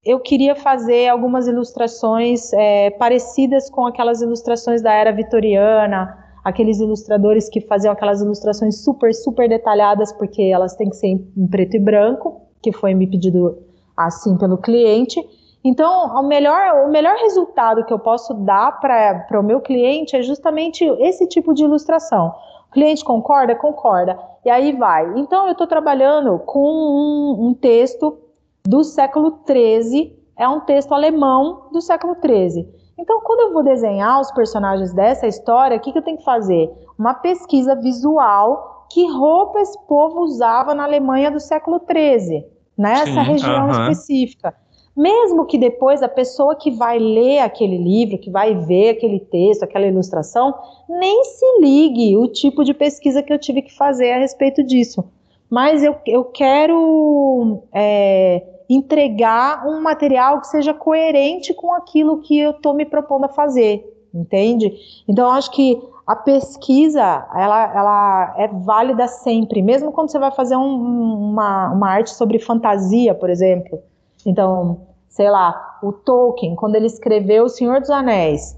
[0.06, 7.50] eu queria fazer algumas ilustrações é, parecidas com aquelas ilustrações da era vitoriana, aqueles ilustradores
[7.50, 11.80] que faziam aquelas ilustrações super, super detalhadas, porque elas têm que ser em preto e
[11.80, 13.58] branco, que foi me pedido
[13.96, 15.22] assim pelo cliente.
[15.64, 20.22] Então, o melhor, o melhor resultado que eu posso dar para o meu cliente é
[20.22, 22.34] justamente esse tipo de ilustração.
[22.70, 23.56] O cliente concorda?
[23.56, 24.20] Concorda.
[24.44, 25.18] E aí vai.
[25.18, 28.18] Então, eu estou trabalhando com um, um texto
[28.66, 32.68] do século XIII, é um texto alemão do século XIII.
[32.98, 36.26] Então, quando eu vou desenhar os personagens dessa história, o que, que eu tenho que
[36.26, 36.72] fazer?
[36.98, 42.46] Uma pesquisa visual que roupa esse povo usava na Alemanha do século XIII,
[42.78, 43.92] nessa Sim, região uh -huh.
[43.92, 44.54] específica.
[44.96, 49.64] Mesmo que depois a pessoa que vai ler aquele livro, que vai ver aquele texto,
[49.64, 50.54] aquela ilustração,
[50.88, 55.04] nem se ligue o tipo de pesquisa que eu tive que fazer a respeito disso.
[55.50, 62.52] Mas eu, eu quero é, entregar um material que seja coerente com aquilo que eu
[62.52, 63.84] estou me propondo a fazer,
[64.14, 64.74] entende?
[65.08, 67.02] Então, acho que a pesquisa,
[67.36, 72.38] ela, ela é válida sempre, mesmo quando você vai fazer um, uma, uma arte sobre
[72.40, 73.82] fantasia, por exemplo.
[74.26, 78.58] Então, sei lá, o Tolkien, quando ele escreveu O Senhor dos Anéis,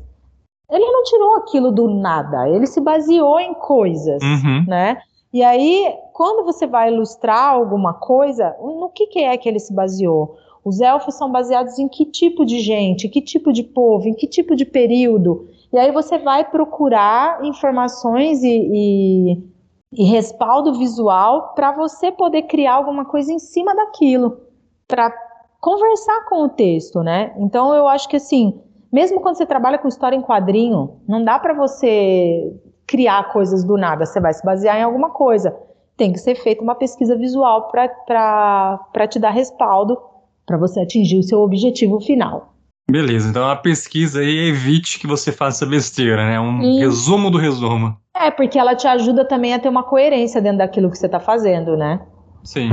[0.69, 4.65] ele não tirou aquilo do nada, ele se baseou em coisas, uhum.
[4.67, 4.97] né?
[5.31, 9.73] E aí, quando você vai ilustrar alguma coisa, no que, que é que ele se
[9.73, 10.37] baseou?
[10.63, 14.25] Os elfos são baseados em que tipo de gente, que tipo de povo, em que
[14.25, 15.47] tipo de período.
[15.71, 19.43] E aí você vai procurar informações e, e,
[19.93, 24.39] e respaldo visual para você poder criar alguma coisa em cima daquilo,
[24.87, 25.13] para
[25.65, 27.33] conversar com o texto, né?
[27.37, 28.53] Então eu acho que assim,
[28.95, 32.49] Mesmo quando você trabalha com história em quadrinho, não dá para você
[32.87, 35.53] criar coisas do nada, você vai se basear em alguma coisa.
[35.97, 39.97] Tem que ser feita uma pesquisa visual para te dar respaldo
[40.45, 42.53] para você atingir o seu objetivo final.
[42.89, 46.39] Beleza, então a pesquisa aí evite que você faça besteira, né?
[46.39, 46.79] Um Sim.
[46.79, 47.97] resumo do resumo.
[48.15, 51.19] É, porque ela te ajuda também a ter uma coerência dentro daquilo que você está
[51.19, 51.99] fazendo, né?
[52.45, 52.69] Sim.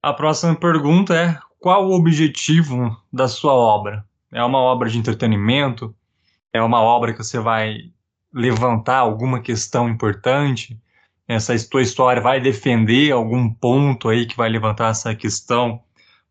[0.00, 4.04] A próxima pergunta é: qual o objetivo da sua obra?
[4.32, 5.94] É uma obra de entretenimento?
[6.52, 7.78] É uma obra que você vai
[8.32, 10.78] levantar alguma questão importante?
[11.26, 15.80] Essa tua história vai defender algum ponto aí que vai levantar essa questão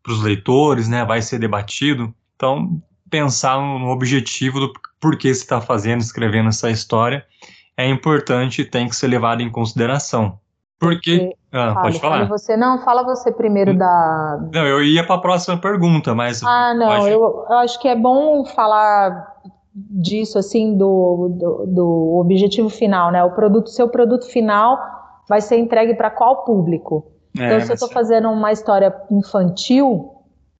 [0.02, 1.04] para os leitores, né?
[1.04, 2.14] Vai ser debatido.
[2.34, 7.26] Então, pensar no objetivo do porquê você está fazendo, escrevendo essa história
[7.76, 10.40] é importante e tem que ser levado em consideração.
[10.78, 11.34] Porque.
[11.52, 12.28] Ah, fale, pode falar.
[12.28, 12.56] você.
[12.56, 13.78] Não, fala você primeiro hum.
[13.78, 14.48] da.
[14.52, 16.42] Não, eu ia para a próxima pergunta, mas.
[16.42, 17.10] Ah, não, pode...
[17.10, 19.34] eu, eu, acho que é bom falar
[19.74, 23.22] disso, assim, do, do, do objetivo final, né?
[23.24, 24.78] O produto, seu produto final
[25.28, 27.12] vai ser entregue para qual público?
[27.38, 30.12] É, então, se eu estou fazendo uma história infantil,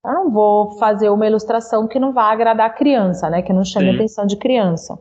[0.05, 3.43] eu não vou fazer uma ilustração que não vá agradar a criança, né?
[3.43, 3.93] Que não chame Sim.
[3.93, 4.99] a atenção de criança.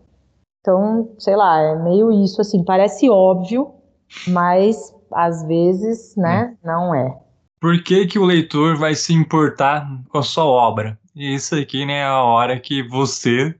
[0.61, 3.72] Então, sei lá, é meio isso, assim, parece óbvio,
[4.28, 6.68] mas às vezes, né, é.
[6.68, 7.18] não é.
[7.59, 10.99] Por que, que o leitor vai se importar com a sua obra?
[11.16, 13.55] E isso aqui, né, é a hora que você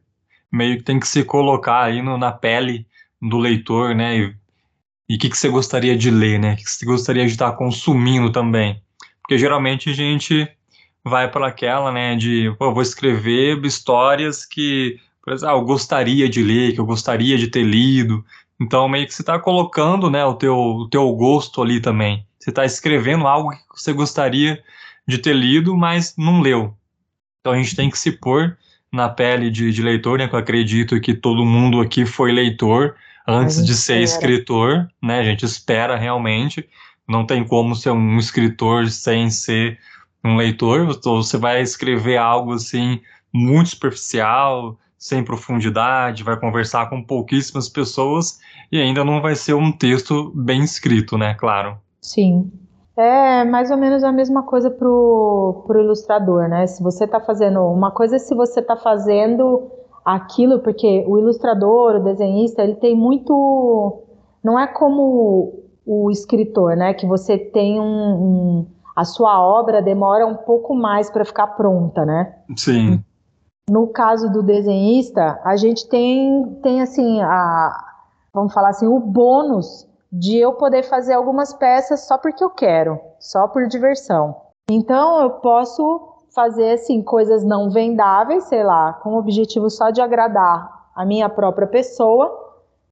[0.52, 2.86] meio que tem que se colocar aí no, na pele
[3.22, 6.70] do leitor, né, e o que, que você gostaria de ler, né, o que, que
[6.70, 8.82] você gostaria de estar consumindo também.
[9.22, 10.48] Porque geralmente a gente
[11.04, 16.28] vai para aquela, né, de, pô, vou escrever histórias que, por exemplo, ah, eu gostaria
[16.28, 18.24] de ler, que eu gostaria de ter lido,
[18.60, 22.26] então, meio que você está colocando né, o, teu, o teu gosto ali também.
[22.40, 24.64] Você está escrevendo algo que você gostaria
[25.08, 26.74] de ter lido, mas não leu.
[27.40, 28.58] Então, a gente tem que se pôr
[28.92, 30.28] na pele de, de leitor, né?
[30.28, 32.96] Que eu acredito que todo mundo aqui foi leitor
[33.28, 34.04] antes de ser espera.
[34.04, 35.20] escritor, né?
[35.20, 36.68] A gente espera realmente.
[37.08, 39.78] Não tem como ser um escritor sem ser
[40.24, 40.86] um leitor.
[41.04, 43.02] Você vai escrever algo assim
[43.34, 48.40] muito superficial, sem profundidade, vai conversar com pouquíssimas pessoas
[48.72, 51.36] e ainda não vai ser um texto bem escrito, né?
[51.36, 51.78] Claro.
[52.02, 52.52] Sim.
[52.98, 56.66] É mais ou menos a mesma coisa pro, pro ilustrador, né?
[56.66, 59.70] Se você está fazendo uma coisa, é se você está fazendo
[60.04, 64.02] aquilo, porque o ilustrador, o desenhista, ele tem muito.
[64.44, 66.96] Não é como o escritor, né?
[66.96, 72.04] Que você tem um, um a sua obra demora um pouco mais para ficar pronta,
[72.04, 72.34] né?
[72.56, 73.04] Sim.
[73.70, 77.76] No caso do desenhista, a gente tem, tem assim, a,
[78.34, 83.00] vamos falar assim, o bônus de eu poder fazer algumas peças só porque eu quero,
[83.20, 84.36] só por diversão.
[84.70, 90.02] Então eu posso fazer assim coisas não vendáveis, sei lá, com o objetivo só de
[90.02, 92.46] agradar a minha própria pessoa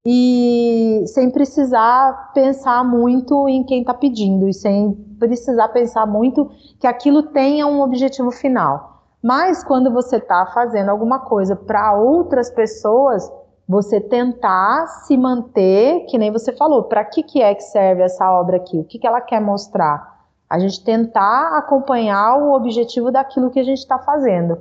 [0.05, 6.49] e sem precisar pensar muito em quem está pedindo e sem precisar pensar muito
[6.79, 8.92] que aquilo tenha um objetivo final.
[9.23, 13.31] Mas quando você está fazendo alguma coisa para outras pessoas,
[13.67, 18.29] você tentar se manter, que nem você falou, para que, que é que serve essa
[18.29, 18.77] obra aqui?
[18.77, 20.11] O que, que ela quer mostrar?
[20.49, 24.57] A gente tentar acompanhar o objetivo daquilo que a gente está fazendo.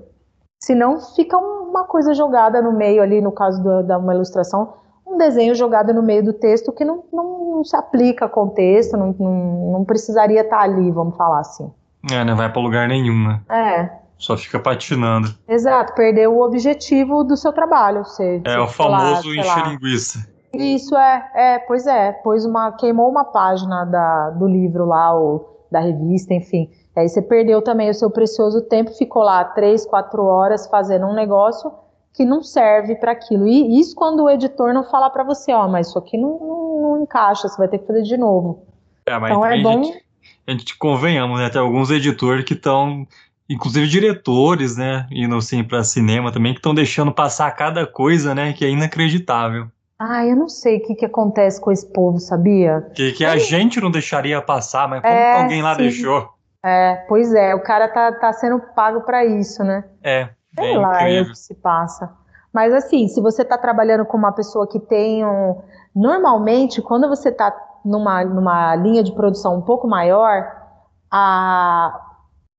[0.63, 5.19] Senão fica uma coisa jogada no meio ali, no caso do, da uma ilustração, um
[5.19, 9.13] desenho jogado no meio do texto que não, não, não se aplica ao contexto, não,
[9.19, 11.69] não, não precisaria estar tá ali, vamos falar assim.
[12.13, 13.41] É, não vai para lugar nenhum, né?
[13.51, 14.02] É.
[14.23, 15.35] Só fica patinando.
[15.49, 18.05] Exato, perdeu o objetivo do seu trabalho.
[18.05, 20.25] Você, é o famoso encher linguiça.
[20.55, 25.67] Isso é, é, pois é, pois uma, queimou uma página da, do livro lá, ou
[25.73, 26.71] da revista, enfim.
[26.95, 31.15] Aí você perdeu também o seu precioso tempo, ficou lá três, quatro horas fazendo um
[31.15, 31.73] negócio
[32.15, 33.49] que não serve para aquilo.
[33.49, 36.81] E isso quando o editor não falar para você, ó, mas isso aqui não, não,
[36.81, 38.65] não, encaixa, você vai ter que fazer de novo.
[39.05, 39.83] É, mas então é bom.
[39.83, 40.05] Gente,
[40.47, 41.51] a gente convenhamos, né?
[41.51, 43.05] Tem alguns editores que estão
[43.49, 48.53] inclusive diretores, né, indo assim para cinema também, que estão deixando passar cada coisa, né,
[48.53, 49.67] que é inacreditável.
[49.99, 52.81] Ah, eu não sei o que, que acontece com esse povo, sabia?
[52.95, 55.83] Que, que a gente não deixaria passar, mas como é, alguém lá sim.
[55.83, 56.29] deixou?
[56.65, 59.85] É, pois é, o cara tá, tá sendo pago para isso, né?
[60.03, 62.11] É, Sei é lá é o que se passa.
[62.53, 65.63] Mas assim, se você tá trabalhando com uma pessoa que tem um...
[65.95, 70.51] Normalmente, quando você tá numa, numa linha de produção um pouco maior,
[71.11, 72.12] a,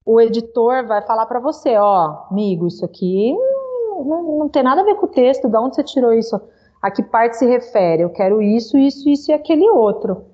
[0.06, 4.82] o editor vai falar para você, ó, amigo, isso aqui não, não, não, tem nada
[4.82, 6.39] a ver com o texto, de onde você tirou isso?
[6.82, 8.01] A que parte se refere?
[8.01, 10.26] Eu quero isso, isso, isso e aquele outro.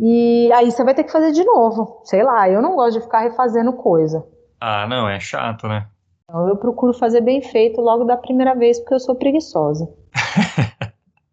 [0.00, 2.00] E aí você vai ter que fazer de novo.
[2.04, 4.24] Sei lá, eu não gosto de ficar refazendo coisa.
[4.60, 5.88] Ah, não, é chato, né?
[6.24, 9.88] Então eu procuro fazer bem feito logo da primeira vez, porque eu sou preguiçosa.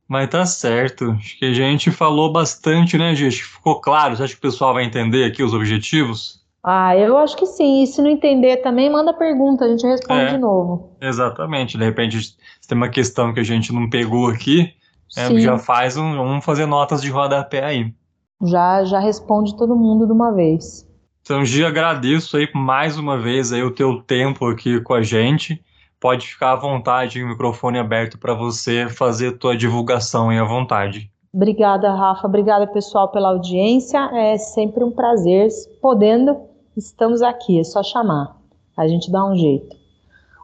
[0.07, 1.11] Mas tá certo.
[1.11, 3.43] Acho que a gente falou bastante, né, gente?
[3.43, 4.15] Ficou claro?
[4.15, 6.44] Você acha que o pessoal vai entender aqui os objetivos?
[6.65, 7.83] Ah, eu acho que sim.
[7.83, 10.97] E se não entender também, manda pergunta, a gente responde é, de novo.
[10.99, 11.77] Exatamente.
[11.77, 14.73] De repente, se tem uma questão que a gente não pegou aqui,
[15.15, 17.93] é, já faz um, vamos fazer notas de rodapé aí.
[18.41, 20.89] Já, já responde todo mundo de uma vez.
[21.21, 25.63] Então, Gia, agradeço aí mais uma vez aí o teu tempo aqui com a gente
[26.05, 30.43] pode ficar à vontade, o microfone aberto para você fazer a tua divulgação aí à
[30.43, 31.09] vontade.
[31.33, 32.27] Obrigada, Rafa.
[32.27, 33.97] Obrigada, pessoal, pela audiência.
[34.13, 35.49] É sempre um prazer.
[35.81, 36.37] Podendo,
[36.75, 37.59] estamos aqui.
[37.59, 38.35] É só chamar.
[38.77, 39.75] A gente dá um jeito.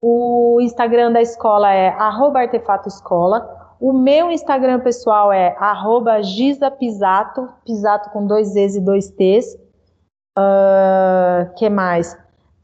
[0.00, 3.56] O Instagram da escola é @artefatoescola.
[3.80, 5.56] O meu Instagram pessoal é
[6.22, 9.56] @gisapisato, pisato com dois Z's e dois T's.
[10.38, 12.16] Uh, que mais?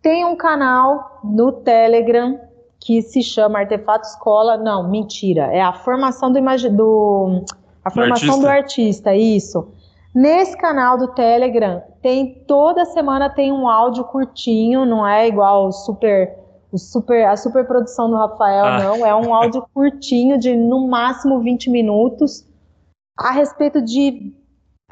[0.05, 2.39] Tem um canal no Telegram
[2.79, 4.59] que se chama Artefato Escola.
[4.59, 5.45] Não, mentira.
[5.47, 6.39] É a formação do,
[6.71, 7.43] do
[7.83, 9.11] a formação do artista.
[9.11, 9.69] do artista, isso.
[10.15, 16.37] Nesse canal do Telegram tem toda semana tem um áudio curtinho, não é igual super
[16.77, 18.83] super, a super produção do Rafael, ah.
[18.85, 19.07] não.
[19.07, 22.47] É um áudio curtinho, de no máximo 20 minutos,
[23.19, 24.35] a respeito de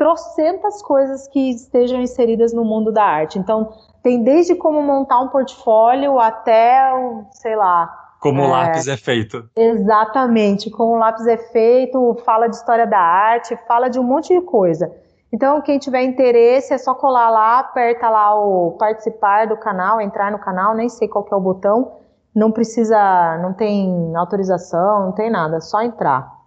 [0.03, 3.39] trocentas coisas que estejam inseridas no mundo da arte.
[3.39, 3.73] Então,
[4.03, 7.89] tem desde como montar um portfólio até, o, sei lá.
[8.21, 9.49] Como o é, lápis é feito.
[9.55, 14.35] Exatamente, como o lápis é feito, fala de história da arte, fala de um monte
[14.35, 14.93] de coisa.
[15.33, 20.33] Então, quem tiver interesse, é só colar lá, aperta lá o participar do canal, entrar
[20.33, 21.93] no canal, nem sei qual é o botão.
[22.35, 26.42] Não precisa, não tem autorização, não tem nada, é só entrar.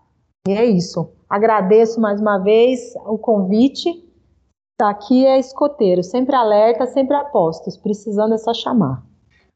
[0.48, 1.12] E é isso.
[1.30, 3.90] Agradeço mais uma vez o convite.
[4.80, 7.78] Aqui é escoteiro, sempre alerta, sempre apostos.
[7.78, 9.04] Precisando é só chamar.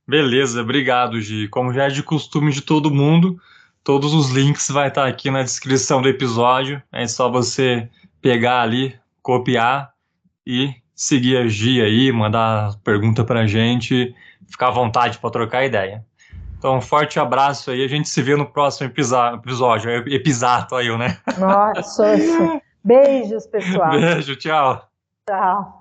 [0.08, 1.48] Beleza, obrigado, Gi.
[1.50, 3.38] Como já é de costume de todo mundo,
[3.84, 6.82] todos os links vai estar aqui na descrição do episódio.
[6.92, 7.88] É só você
[8.20, 9.94] pegar ali, copiar
[10.48, 14.16] e seguir a Gia aí, mandar pergunta pra gente,
[14.50, 16.04] ficar à vontade para trocar ideia.
[16.60, 21.18] Então, um forte abraço aí, a gente se vê no próximo episódio, episato aí, né?
[21.38, 22.04] Nossa,
[22.84, 23.92] beijos, pessoal.
[23.92, 24.86] Beijo, tchau.
[25.30, 25.78] Tchau.